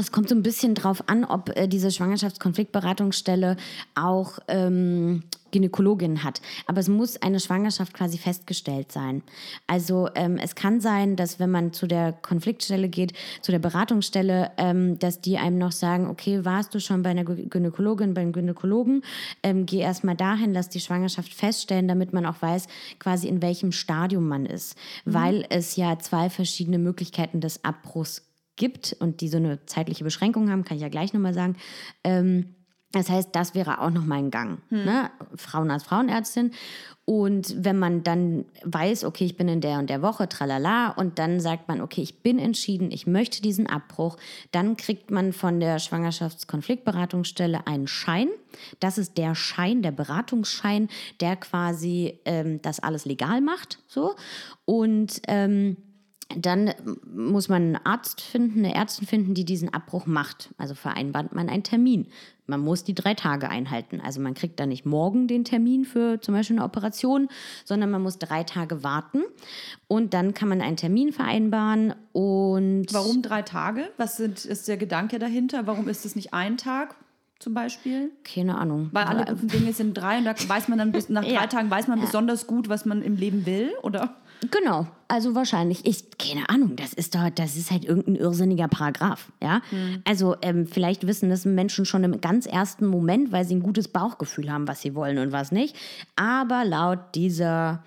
[0.00, 3.56] es, kommt so ein bisschen drauf an, ob äh, diese Schwangerschaftskonfliktberatungsstelle
[3.94, 6.40] auch ähm, Gynäkologin hat.
[6.66, 9.22] Aber es muss eine Schwangerschaft quasi festgestellt sein.
[9.66, 14.52] Also ähm, es kann sein, dass wenn man zu der Konfliktstelle geht, zu der Beratungsstelle,
[14.56, 19.02] ähm, dass die einem noch sagen, okay, warst du schon bei einer Gynäkologin, beim Gynäkologen,
[19.42, 22.66] ähm, geh erstmal dahin, lass die Schwangerschaft feststellen, damit man auch weiß,
[22.98, 24.76] quasi in welchem Stadium man ist.
[25.04, 25.14] Mhm.
[25.14, 28.26] Weil es ja zwei verschiedene Möglichkeiten des Abbruchs
[28.56, 31.56] gibt und die so eine zeitliche Beschränkung haben, kann ich ja gleich nochmal sagen.
[32.04, 32.54] Ähm,
[32.92, 34.58] das heißt, das wäre auch noch mal ein Gang.
[34.68, 34.84] Hm.
[34.84, 35.10] Ne?
[35.36, 36.52] Frauenarzt, Frauenärztin.
[37.04, 41.18] Und wenn man dann weiß, okay, ich bin in der und der Woche, tralala, und
[41.18, 44.16] dann sagt man, okay, ich bin entschieden, ich möchte diesen Abbruch,
[44.52, 48.28] dann kriegt man von der Schwangerschaftskonfliktberatungsstelle einen Schein.
[48.80, 50.88] Das ist der Schein, der Beratungsschein,
[51.20, 53.80] der quasi ähm, das alles legal macht.
[53.86, 54.14] So.
[54.64, 55.76] Und ähm,
[56.36, 56.72] dann
[57.12, 60.50] muss man einen Arzt finden, eine Ärztin finden, die diesen Abbruch macht.
[60.58, 62.06] Also vereinbart man einen Termin.
[62.50, 64.00] Man muss die drei Tage einhalten.
[64.00, 67.28] Also man kriegt da nicht morgen den Termin für zum Beispiel eine Operation,
[67.64, 69.22] sondern man muss drei Tage warten
[69.88, 71.94] und dann kann man einen Termin vereinbaren.
[72.12, 73.88] Und warum drei Tage?
[73.96, 75.66] Was sind, ist der Gedanke dahinter?
[75.66, 76.96] Warum ist es nicht ein Tag?
[77.40, 78.12] zum Beispiel?
[78.22, 78.90] Keine Ahnung.
[78.92, 81.46] Weil alle guten Dinge sind drei und da weiß man dann bis nach drei ja.
[81.46, 82.04] Tagen weiß man ja.
[82.04, 84.16] besonders gut, was man im Leben will, oder?
[84.50, 85.84] Genau, also wahrscheinlich.
[85.84, 89.60] Ich, keine Ahnung, das ist doch, das ist halt irgendein irrsinniger Paragraph, ja.
[89.70, 90.02] Hm.
[90.04, 93.88] Also ähm, vielleicht wissen das Menschen schon im ganz ersten Moment, weil sie ein gutes
[93.88, 95.76] Bauchgefühl haben, was sie wollen und was nicht.
[96.16, 97.82] Aber laut dieser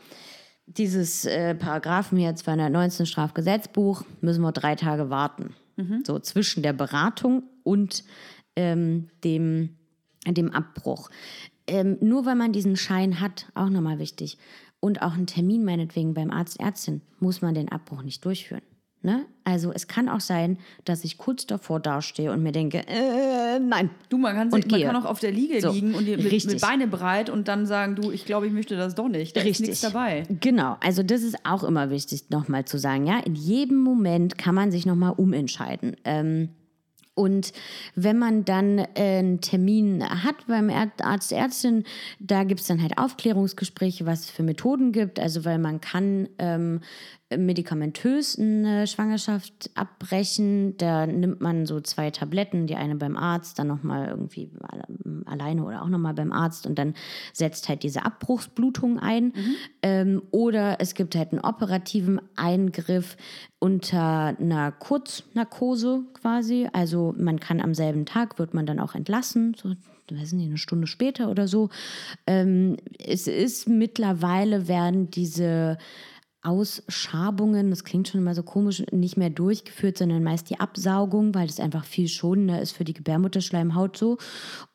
[0.66, 5.56] dieses äh, Paragraphen hier 219 Strafgesetzbuch müssen wir drei Tage warten.
[5.76, 6.04] Mhm.
[6.06, 8.04] So zwischen der Beratung und
[8.56, 9.76] ähm, dem,
[10.26, 11.10] dem Abbruch.
[11.66, 14.38] Ähm, nur weil man diesen Schein hat, auch nochmal wichtig,
[14.84, 18.62] und auch einen Termin meinetwegen beim Arzt, Ärztin, muss man den Abbruch nicht durchführen.
[19.02, 19.26] Ne?
[19.46, 23.90] Also es kann auch sein, dass ich kurz davor dastehe und mir denke, äh, nein.
[24.10, 26.62] Du, man kann, sich, man kann auch auf der Liege so, liegen und mit, mit,
[26.62, 29.38] Beine breit und dann sagen, du, ich glaube, ich möchte das doch nicht.
[29.38, 29.62] Da richtig.
[29.62, 30.24] ist nichts dabei.
[30.42, 34.54] Genau, also das ist auch immer wichtig, nochmal zu sagen, ja, in jedem Moment kann
[34.54, 35.96] man sich nochmal umentscheiden.
[36.04, 36.50] Ähm,
[37.16, 37.54] und
[37.96, 41.84] wenn man dann äh, einen Termin hat beim Arzt, Ärztin,
[42.20, 45.20] da gibt es dann halt Aufklärungsgespräche, was es für Methoden gibt.
[45.20, 46.82] Also weil man kann ähm,
[47.38, 50.78] medikamentös eine Schwangerschaft abbrechen.
[50.78, 54.52] Da nimmt man so zwei Tabletten, die eine beim Arzt, dann nochmal irgendwie
[55.26, 56.94] alleine oder auch nochmal beim Arzt und dann
[57.34, 59.26] setzt halt diese Abbruchsblutung ein.
[59.26, 59.56] Mhm.
[59.82, 63.18] Ähm, oder es gibt halt einen operativen Eingriff
[63.60, 66.68] unter einer Kurznarkose quasi.
[66.74, 69.74] Also man kann am selben Tag, wird man dann auch entlassen, so
[70.12, 71.70] weiß nicht, eine Stunde später oder so.
[72.28, 75.78] Ähm, es ist mittlerweile werden diese
[76.44, 81.48] Ausschabungen, das klingt schon immer so komisch, nicht mehr durchgeführt, sondern meist die Absaugung, weil
[81.48, 84.18] das einfach viel schonender ist für die Gebärmutterschleimhaut so.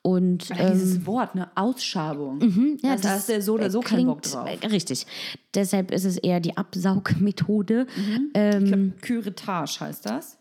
[0.02, 1.50] Und Ja, dieses Wort, ne?
[1.54, 2.40] Ausschabung.
[2.40, 4.48] ähm, ja, das, da hast du ja so oder so keinen Bock klingt- drauf.
[4.62, 5.06] äh, Richtig.
[5.54, 7.86] Deshalb ist es eher die Absaugmethode.
[7.96, 8.30] Mhm.
[8.34, 10.38] Ähm, glaub, Curettage heißt das.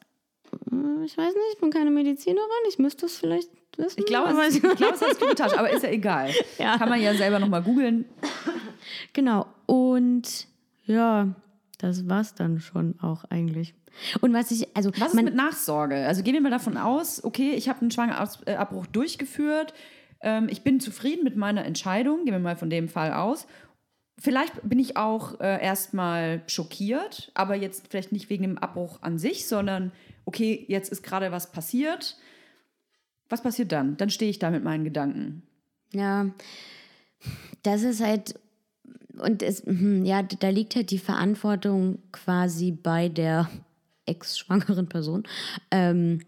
[1.06, 4.00] ich weiß nicht, ich bin keine Medizinerin, ich müsste es vielleicht wissen.
[4.00, 6.32] Ich glaube, es, ich glaube, es heißt Curettage, aber ist ja egal.
[6.58, 6.78] Ja.
[6.78, 8.06] Kann man ja selber nochmal googeln.
[9.14, 9.46] Genau.
[9.66, 10.48] Und
[10.88, 11.36] ja,
[11.78, 13.76] das war's dann schon auch eigentlich.
[14.22, 16.06] Und was ich, also Was ist mit Nachsorge?
[16.06, 19.74] Also gehen wir mal davon aus, okay, ich habe einen Schwangerabbruch durchgeführt.
[20.22, 22.26] Ähm, ich bin zufrieden mit meiner Entscheidung.
[22.26, 23.48] Gehen wir mal von dem Fall aus.
[24.20, 29.20] Vielleicht bin ich auch äh, erstmal schockiert, aber jetzt vielleicht nicht wegen dem Abbruch an
[29.20, 29.92] sich, sondern
[30.26, 32.18] okay, jetzt ist gerade was passiert.
[33.30, 33.98] Was passiert dann?
[33.98, 35.44] Dann stehe ich da mit meinen Gedanken.
[35.94, 36.32] Ja,
[37.64, 38.40] das ist halt,
[39.20, 43.50] und es, mhm, ja, da liegt halt die Verantwortung quasi bei der
[44.06, 45.24] ex-schwangeren Person,
[45.72, 46.22] ähm,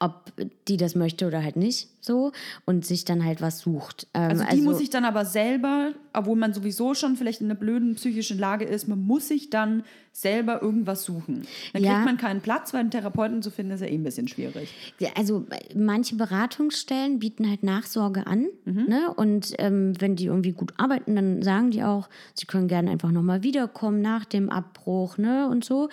[0.00, 0.32] ob
[0.66, 2.32] die das möchte oder halt nicht so
[2.64, 4.06] und sich dann halt was sucht.
[4.14, 7.58] Ähm, Also die muss ich dann aber selber, obwohl man sowieso schon vielleicht in einer
[7.58, 11.42] blöden psychischen Lage ist, man muss sich dann selber irgendwas suchen.
[11.72, 11.94] Dann Ja.
[11.94, 14.68] kriegt man keinen Platz, weil einen Therapeuten zu finden ist ja eh ein bisschen schwierig.
[15.16, 18.46] Also äh, manche Beratungsstellen bieten halt Nachsorge an.
[18.64, 19.12] Ne?
[19.16, 23.10] Und ähm, wenn die irgendwie gut arbeiten, dann sagen die auch, sie können gerne einfach
[23.10, 25.48] nochmal wiederkommen nach dem Abbruch ne?
[25.48, 25.88] und so.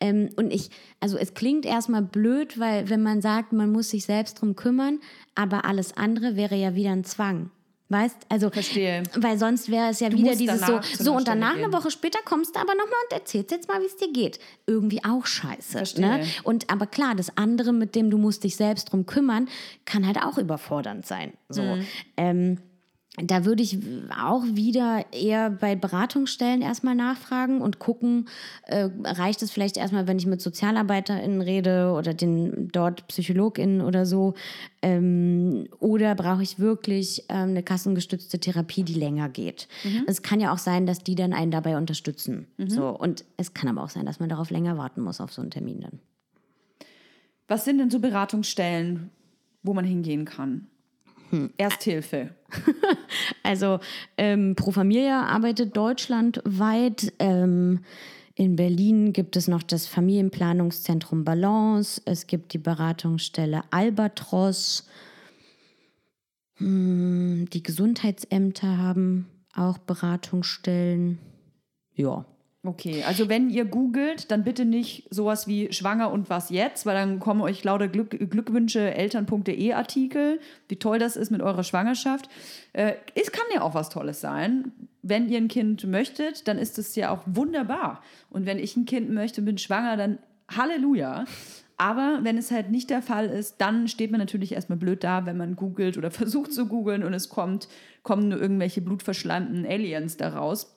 [0.00, 4.04] Ähm, und ich, also es klingt erstmal blöd, weil wenn man sagt, man muss sich
[4.04, 5.00] selbst drum kümmern,
[5.34, 7.50] aber alles andere wäre ja wieder ein Zwang.
[7.88, 9.02] Weißt, also Verstehe.
[9.16, 11.64] weil sonst wäre es ja Du wieder dieses so, so und danach gehen.
[11.64, 14.38] eine Woche später kommst du aber nochmal und erzählst jetzt mal, wie es dir geht.
[14.66, 15.72] Irgendwie auch scheiße.
[15.76, 16.06] Verstehe.
[16.06, 16.26] Ne?
[16.42, 19.46] Und aber klar, das andere, mit dem du musst dich selbst drum kümmern,
[19.84, 21.34] kann halt auch überfordernd sein.
[21.50, 21.60] So.
[21.62, 21.86] Mhm.
[22.16, 22.58] Ähm,
[23.16, 23.78] da würde ich
[24.18, 28.26] auch wieder eher bei Beratungsstellen erstmal nachfragen und gucken,
[28.62, 34.06] äh, reicht es vielleicht erstmal, wenn ich mit SozialarbeiterInnen rede oder den dort PsychologInnen oder
[34.06, 34.32] so,
[34.80, 39.68] ähm, oder brauche ich wirklich ähm, eine kassengestützte Therapie, die länger geht?
[40.06, 42.46] Es kann ja auch sein, dass die dann einen dabei unterstützen.
[42.66, 42.88] So.
[42.88, 45.50] Und es kann aber auch sein, dass man darauf länger warten muss auf so einen
[45.50, 46.00] Termin dann.
[47.46, 49.10] Was sind denn so Beratungsstellen,
[49.62, 50.68] wo man hingehen kann?
[51.28, 51.50] Hm.
[51.58, 52.30] Ersthilfe.
[53.42, 53.80] Also
[54.16, 57.12] ähm, Pro Familia arbeitet deutschlandweit.
[57.18, 57.80] Ähm,
[58.34, 62.00] in Berlin gibt es noch das Familienplanungszentrum Balance.
[62.04, 64.88] Es gibt die Beratungsstelle Albatros.
[66.56, 71.18] Hm, die Gesundheitsämter haben auch Beratungsstellen.
[71.94, 72.24] Ja.
[72.64, 76.94] Okay, also wenn ihr googelt, dann bitte nicht sowas wie schwanger und was jetzt, weil
[76.94, 80.38] dann kommen euch lauter Glück, Glückwünsche eltern.de Artikel,
[80.68, 82.28] wie toll das ist mit eurer Schwangerschaft.
[82.72, 84.70] Äh, es kann ja auch was Tolles sein.
[85.02, 88.00] Wenn ihr ein Kind möchtet, dann ist es ja auch wunderbar.
[88.30, 91.24] Und wenn ich ein Kind möchte bin schwanger, dann Halleluja.
[91.78, 95.26] Aber wenn es halt nicht der Fall ist, dann steht man natürlich erstmal blöd da,
[95.26, 97.66] wenn man googelt oder versucht zu googeln und es kommt,
[98.04, 100.76] kommen nur irgendwelche blutverschleimten Aliens daraus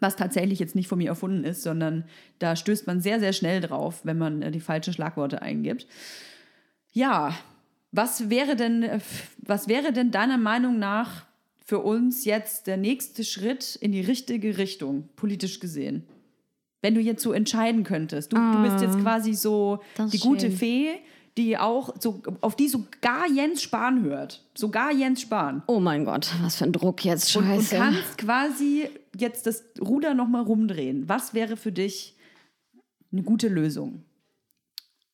[0.00, 2.04] was tatsächlich jetzt nicht von mir erfunden ist, sondern
[2.38, 5.86] da stößt man sehr, sehr schnell drauf, wenn man äh, die falschen Schlagworte eingibt.
[6.92, 7.34] Ja,
[7.92, 9.00] was wäre denn, äh,
[9.38, 11.26] was wäre denn deiner Meinung nach
[11.64, 16.06] für uns jetzt der nächste Schritt in die richtige Richtung, politisch gesehen?
[16.82, 18.32] Wenn du jetzt so entscheiden könntest.
[18.32, 19.80] Du, du bist jetzt quasi so
[20.12, 20.56] die gute schön.
[20.56, 20.88] Fee,
[21.36, 24.42] die auch so, auf die sogar Jens Spahn hört.
[24.54, 25.62] Sogar Jens Spahn.
[25.66, 27.36] Oh mein Gott, was für ein Druck jetzt.
[27.36, 27.76] Und, und Scheiße.
[27.76, 31.08] kannst quasi jetzt das Ruder nochmal rumdrehen.
[31.08, 32.16] Was wäre für dich
[33.12, 34.04] eine gute Lösung?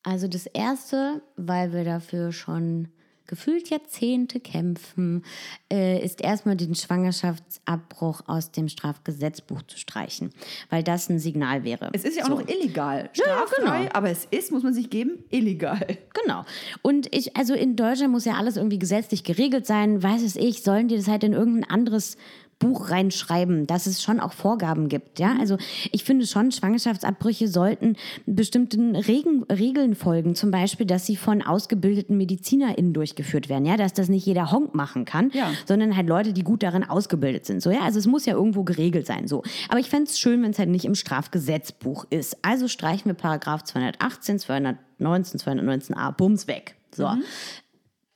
[0.03, 2.89] Also das Erste, weil wir dafür schon
[3.27, 5.25] gefühlt Jahrzehnte kämpfen,
[5.71, 10.29] äh, ist erstmal den Schwangerschaftsabbruch aus dem Strafgesetzbuch zu streichen,
[10.69, 11.89] weil das ein Signal wäre.
[11.91, 12.39] Es ist ja auch So.
[12.39, 13.09] noch illegal.
[13.15, 13.91] Ja, ja, Straffrei, genau.
[13.93, 15.85] aber es ist, muss man sich geben, illegal.
[16.23, 16.45] Genau.
[16.81, 20.01] Und ich, also in Deutschland muss ja alles irgendwie gesetzlich geregelt sein.
[20.01, 22.17] Weiß es ich, sollen die das halt in irgendein anderes
[22.59, 25.19] Buch reinschreiben, dass es schon auch Vorgaben gibt.
[25.19, 25.57] Ja, also
[25.91, 27.95] ich finde schon, Schwangerschaftsabbrüche sollten
[28.25, 30.33] bestimmten Regen, Regeln folgen.
[30.33, 33.65] Zum Beispiel, dass sie von ausgebildeten MedizinerInnen durchgeführt werden.
[33.65, 35.51] Ja, dass das nicht jeder Honk machen kann, Ja.
[35.67, 37.61] sondern halt Leute, die gut darin ausgebildet sind.
[37.61, 39.27] So, ja, also es muss ja irgendwo geregelt sein.
[39.27, 39.43] So.
[39.69, 42.37] Aber ich fände es schön, wenn es halt nicht im Strafgesetzbuch ist.
[42.43, 46.75] Also streichen wir Paragraph 218, 219, 219a, Bums weg.
[46.95, 47.07] So.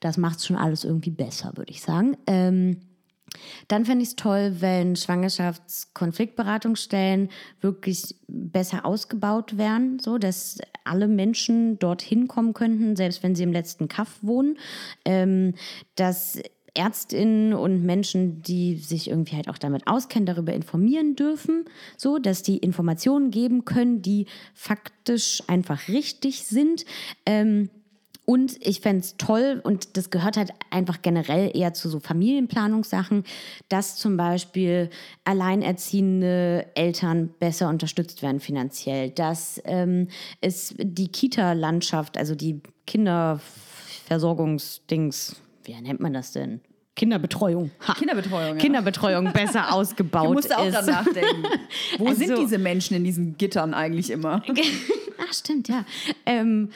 [0.00, 2.16] Das macht es schon alles irgendwie besser, würde ich sagen.
[2.26, 2.78] Ähm,
[3.68, 7.30] dann fände ich es toll, wenn Schwangerschaftskonfliktberatungsstellen
[7.60, 13.52] wirklich besser ausgebaut wären, so dass alle Menschen dorthin kommen könnten, selbst wenn sie im
[13.52, 14.58] letzten Kaff wohnen.
[15.04, 15.54] Ähm,
[15.94, 16.38] dass
[16.74, 21.66] Ärztinnen und Menschen, die sich irgendwie halt auch damit auskennen, darüber informieren dürfen,
[21.98, 26.86] so dass die Informationen geben können, die faktisch einfach richtig sind.
[27.26, 27.68] Ähm,
[28.24, 33.24] und ich fände es toll, und das gehört halt einfach generell eher zu so Familienplanungssachen,
[33.68, 34.90] dass zum Beispiel
[35.24, 40.06] alleinerziehende Eltern besser unterstützt werden finanziell, dass ähm,
[40.40, 46.60] es die Kita-Landschaft, also die Kinderversorgungsdings, wie nennt man das denn?
[46.94, 47.70] Kinderbetreuung.
[47.86, 47.94] Ha.
[47.94, 48.56] Kinderbetreuung.
[48.56, 48.60] Ja.
[48.60, 50.86] Kinderbetreuung besser ausgebaut ich musste auch ist.
[50.86, 51.44] nachdenken.
[51.98, 54.42] Wo also, sind diese Menschen in diesen Gittern eigentlich immer?
[55.18, 55.84] Ach, stimmt, ja.
[56.26, 56.70] Ähm,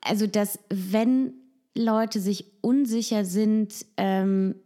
[0.00, 1.34] also, dass wenn
[1.74, 4.56] Leute sich unsicher sind, ähm,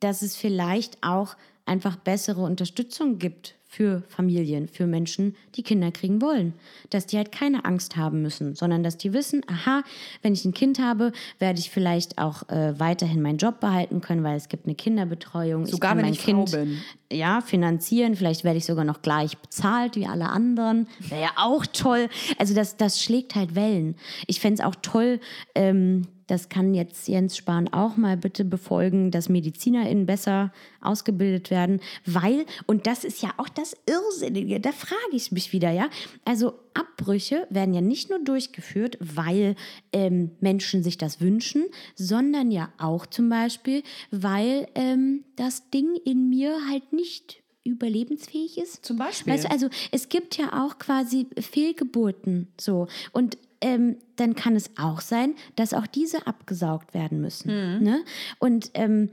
[0.00, 6.22] dass es vielleicht auch einfach bessere Unterstützung gibt für Familien, für Menschen, die Kinder kriegen
[6.22, 6.54] wollen.
[6.88, 9.82] Dass die halt keine Angst haben müssen, sondern dass die wissen, aha,
[10.22, 14.24] wenn ich ein Kind habe, werde ich vielleicht auch äh, weiterhin meinen Job behalten können,
[14.24, 15.66] weil es gibt eine Kinderbetreuung.
[15.66, 16.80] Sogar ich wenn mein ich Kind, Frau bin.
[17.12, 18.16] Ja, finanzieren.
[18.16, 20.88] Vielleicht werde ich sogar noch gleich bezahlt wie alle anderen.
[21.00, 22.08] Wäre ja auch toll.
[22.38, 23.96] Also das, das schlägt halt Wellen.
[24.26, 25.20] Ich fände es auch toll,
[25.54, 31.80] ähm, das kann jetzt Jens Spahn auch mal bitte befolgen, dass MedizinerInnen besser ausgebildet werden,
[32.04, 35.88] weil, und das ist ja auch das Irrsinnige, da frage ich mich wieder, ja.
[36.24, 39.54] Also Abbrüche werden ja nicht nur durchgeführt, weil
[39.92, 41.64] ähm, Menschen sich das wünschen,
[41.94, 48.84] sondern ja auch zum Beispiel, weil ähm, das Ding in mir halt nicht überlebensfähig ist.
[48.84, 49.32] Zum Beispiel.
[49.32, 52.86] Weißt du, also es gibt ja auch quasi Fehlgeburten so.
[53.12, 57.50] Und ähm, dann kann es auch sein, dass auch diese abgesaugt werden müssen.
[57.50, 57.84] Mhm.
[57.84, 58.04] Ne?
[58.38, 59.10] Und ähm,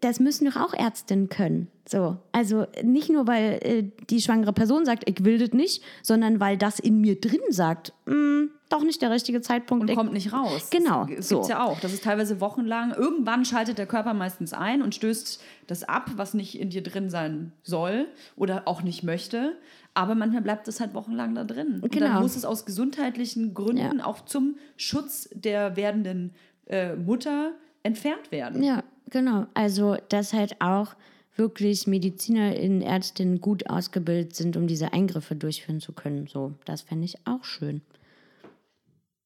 [0.00, 1.68] das müssen doch auch Ärztinnen können.
[1.88, 6.40] So, also nicht nur, weil äh, die schwangere Person sagt, ich will das nicht, sondern
[6.40, 9.82] weil das in mir drin sagt, mm, doch nicht der richtige Zeitpunkt.
[9.82, 10.68] Und ich, kommt nicht raus.
[10.70, 11.06] Genau.
[11.06, 11.38] Das so.
[11.38, 11.80] gibt ja auch.
[11.80, 12.92] Das ist teilweise wochenlang.
[12.92, 17.10] Irgendwann schaltet der Körper meistens ein und stößt das ab, was nicht in dir drin
[17.10, 18.06] sein soll
[18.36, 19.56] oder auch nicht möchte.
[19.94, 21.80] Aber manchmal bleibt es halt wochenlang da drin.
[21.82, 22.06] Und genau.
[22.06, 24.04] dann muss es aus gesundheitlichen Gründen ja.
[24.06, 26.32] auch zum Schutz der werdenden
[26.66, 28.62] äh, Mutter entfernt werden.
[28.62, 29.46] Ja, genau.
[29.54, 30.94] Also, dass halt auch
[31.36, 36.26] wirklich MedizinerInnen, Ärztinnen gut ausgebildet sind, um diese Eingriffe durchführen zu können.
[36.26, 37.82] So, das fände ich auch schön.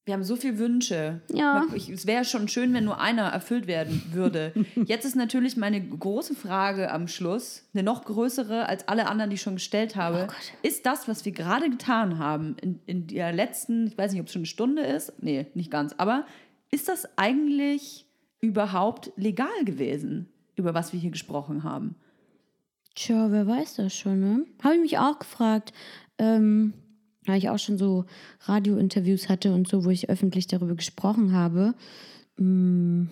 [0.07, 1.21] Wir haben so viele Wünsche.
[1.33, 1.67] Ja.
[1.75, 4.53] Ich, es wäre schon schön, wenn nur einer erfüllt werden würde.
[4.87, 9.35] Jetzt ist natürlich meine große Frage am Schluss, eine noch größere als alle anderen, die
[9.35, 10.29] ich schon gestellt habe.
[10.31, 10.33] Oh
[10.63, 14.29] ist das, was wir gerade getan haben, in, in der letzten, ich weiß nicht, ob
[14.29, 16.25] es schon eine Stunde ist, nee, nicht ganz, aber
[16.71, 18.07] ist das eigentlich
[18.41, 21.97] überhaupt legal gewesen, über was wir hier gesprochen haben?
[22.95, 24.47] Tja, wer weiß das schon, ne?
[24.63, 25.73] Habe ich mich auch gefragt.
[26.19, 26.75] Ähm,
[27.27, 28.05] weil ich auch schon so
[28.43, 31.75] Radiointerviews hatte und so, wo ich öffentlich darüber gesprochen habe.
[32.37, 33.07] Mm.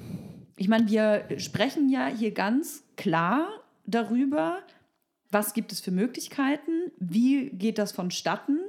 [0.56, 3.48] Ich meine, wir sprechen ja hier ganz klar
[3.86, 4.60] darüber,
[5.30, 8.60] was gibt es für Möglichkeiten, wie geht das vonstatten.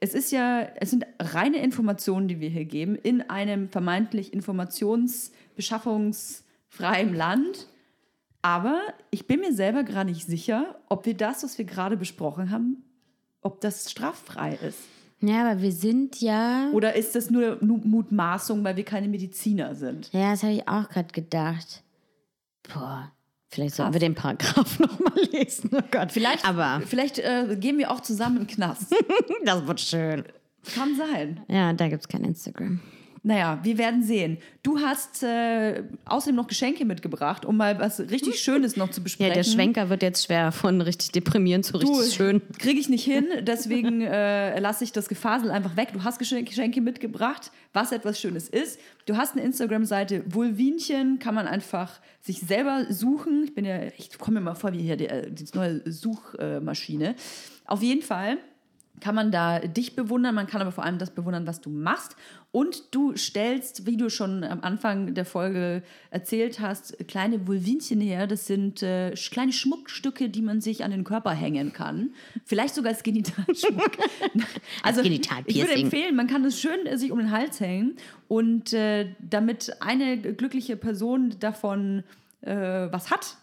[0.00, 7.14] Es ist ja, es sind reine Informationen, die wir hier geben, in einem vermeintlich informationsbeschaffungsfreien
[7.14, 7.66] Land.
[8.42, 8.80] Aber
[9.10, 12.84] ich bin mir selber gar nicht sicher, ob wir das, was wir gerade besprochen haben,
[13.48, 14.78] ob das straffrei ist.
[15.20, 16.70] Ja, aber wir sind ja.
[16.72, 20.10] Oder ist das nur Mutmaßung, weil wir keine Mediziner sind?
[20.12, 21.82] Ja, das habe ich auch gerade gedacht.
[22.62, 23.10] Boah.
[23.50, 25.70] Vielleicht sollten wir den Paragraph nochmal lesen.
[25.72, 26.12] Oh Gott.
[26.12, 28.94] Vielleicht, aber vielleicht äh, gehen wir auch zusammen in den Knast.
[29.44, 30.24] das wird schön.
[30.74, 31.40] Kann sein.
[31.48, 32.80] Ja, da gibt es kein Instagram.
[33.28, 34.38] Naja, wir werden sehen.
[34.62, 39.28] Du hast äh, außerdem noch Geschenke mitgebracht, um mal was richtig Schönes noch zu besprechen.
[39.28, 42.40] Ja, der Schwenker wird jetzt schwer von richtig deprimierend zu richtig du, schön.
[42.58, 45.90] Kriege ich nicht hin, deswegen äh, lasse ich das Gefasel einfach weg.
[45.92, 48.80] Du hast Geschenke mitgebracht, was etwas Schönes ist.
[49.04, 53.44] Du hast eine Instagram-Seite Vulvinchen, kann man einfach sich selber suchen.
[53.44, 57.14] Ich bin ja, ich komme mir mal vor wie hier die, die neue Suchmaschine.
[57.66, 58.38] Auf jeden Fall
[59.00, 62.16] kann man da dich bewundern, man kann aber vor allem das bewundern, was du machst.
[62.50, 68.26] Und du stellst, wie du schon am Anfang der Folge erzählt hast, kleine Vulvinchen her.
[68.26, 72.10] Das sind äh, kleine Schmuckstücke, die man sich an den Körper hängen kann.
[72.44, 73.98] Vielleicht sogar als Genitalschmuck.
[74.82, 77.96] also Genital ich würde empfehlen, man kann es schön äh, sich um den Hals hängen.
[78.28, 82.02] Und äh, damit eine glückliche Person davon
[82.40, 82.52] äh,
[82.90, 83.36] was hat,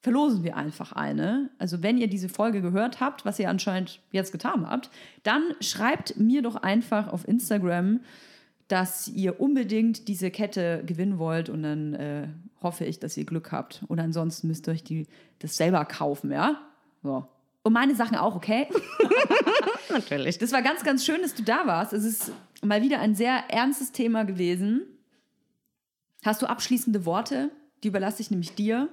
[0.00, 1.50] verlosen wir einfach eine.
[1.58, 4.90] Also wenn ihr diese Folge gehört habt, was ihr anscheinend jetzt getan habt,
[5.22, 8.00] dann schreibt mir doch einfach auf Instagram,
[8.68, 12.28] dass ihr unbedingt diese Kette gewinnen wollt und dann äh,
[12.62, 13.82] hoffe ich, dass ihr Glück habt.
[13.88, 15.06] Und ansonsten müsst ihr euch die,
[15.40, 16.60] das selber kaufen, ja?
[17.02, 17.26] So.
[17.62, 18.68] Und meine Sachen auch, okay?
[19.90, 20.38] Natürlich.
[20.38, 21.92] Das war ganz, ganz schön, dass du da warst.
[21.92, 22.32] Es ist
[22.62, 24.82] mal wieder ein sehr ernstes Thema gewesen.
[26.24, 27.50] Hast du abschließende Worte?
[27.82, 28.88] Die überlasse ich nämlich dir.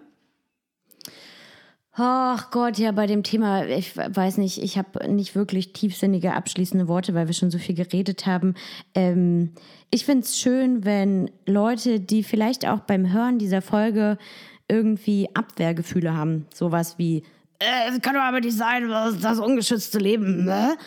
[1.99, 6.87] Ach Gott, ja, bei dem Thema, ich weiß nicht, ich habe nicht wirklich tiefsinnige abschließende
[6.87, 8.53] Worte, weil wir schon so viel geredet haben.
[8.93, 9.53] Ähm,
[9.89, 14.19] ich finde es schön, wenn Leute, die vielleicht auch beim Hören dieser Folge
[14.67, 17.23] irgendwie Abwehrgefühle haben, sowas wie,
[17.57, 20.77] äh, kann doch aber nicht sein, das, das ungeschützte Leben, ne?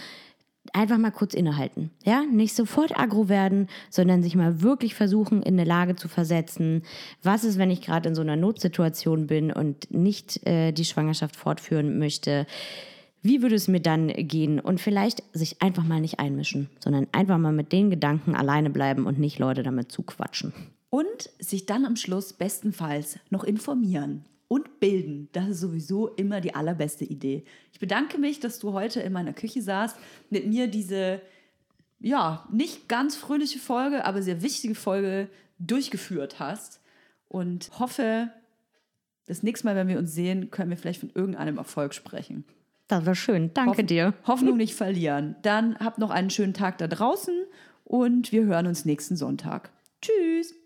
[0.73, 1.91] Einfach mal kurz innehalten.
[2.05, 6.83] Ja, nicht sofort aggro werden, sondern sich mal wirklich versuchen, in eine Lage zu versetzen.
[7.23, 11.37] Was ist, wenn ich gerade in so einer Notsituation bin und nicht äh, die Schwangerschaft
[11.37, 12.47] fortführen möchte?
[13.23, 14.61] Wie würde es mir dann gehen?
[14.61, 19.07] Und vielleicht sich einfach mal nicht einmischen, sondern einfach mal mit den Gedanken alleine bleiben
[19.07, 20.53] und nicht Leute damit zuquatschen.
[20.89, 25.29] Und sich dann am Schluss bestenfalls noch informieren und bilden.
[25.31, 27.45] Das ist sowieso immer die allerbeste Idee.
[27.73, 29.97] Ich bedanke mich, dass du heute in meiner Küche saßt,
[30.29, 31.21] mit mir diese,
[32.01, 35.29] ja, nicht ganz fröhliche Folge, aber sehr wichtige Folge
[35.61, 36.81] durchgeführt hast
[37.29, 38.31] und hoffe,
[39.27, 42.45] das nächste Mal, wenn wir uns sehen, können wir vielleicht von irgendeinem Erfolg sprechen.
[42.89, 43.55] Das war schön.
[43.55, 44.15] Danke Hoff dir.
[44.27, 45.37] Hoffnung nicht verlieren.
[45.43, 47.45] Dann habt noch einen schönen Tag da draußen
[47.85, 49.71] und wir hören uns nächsten Sonntag.
[50.03, 50.60] Tschüss.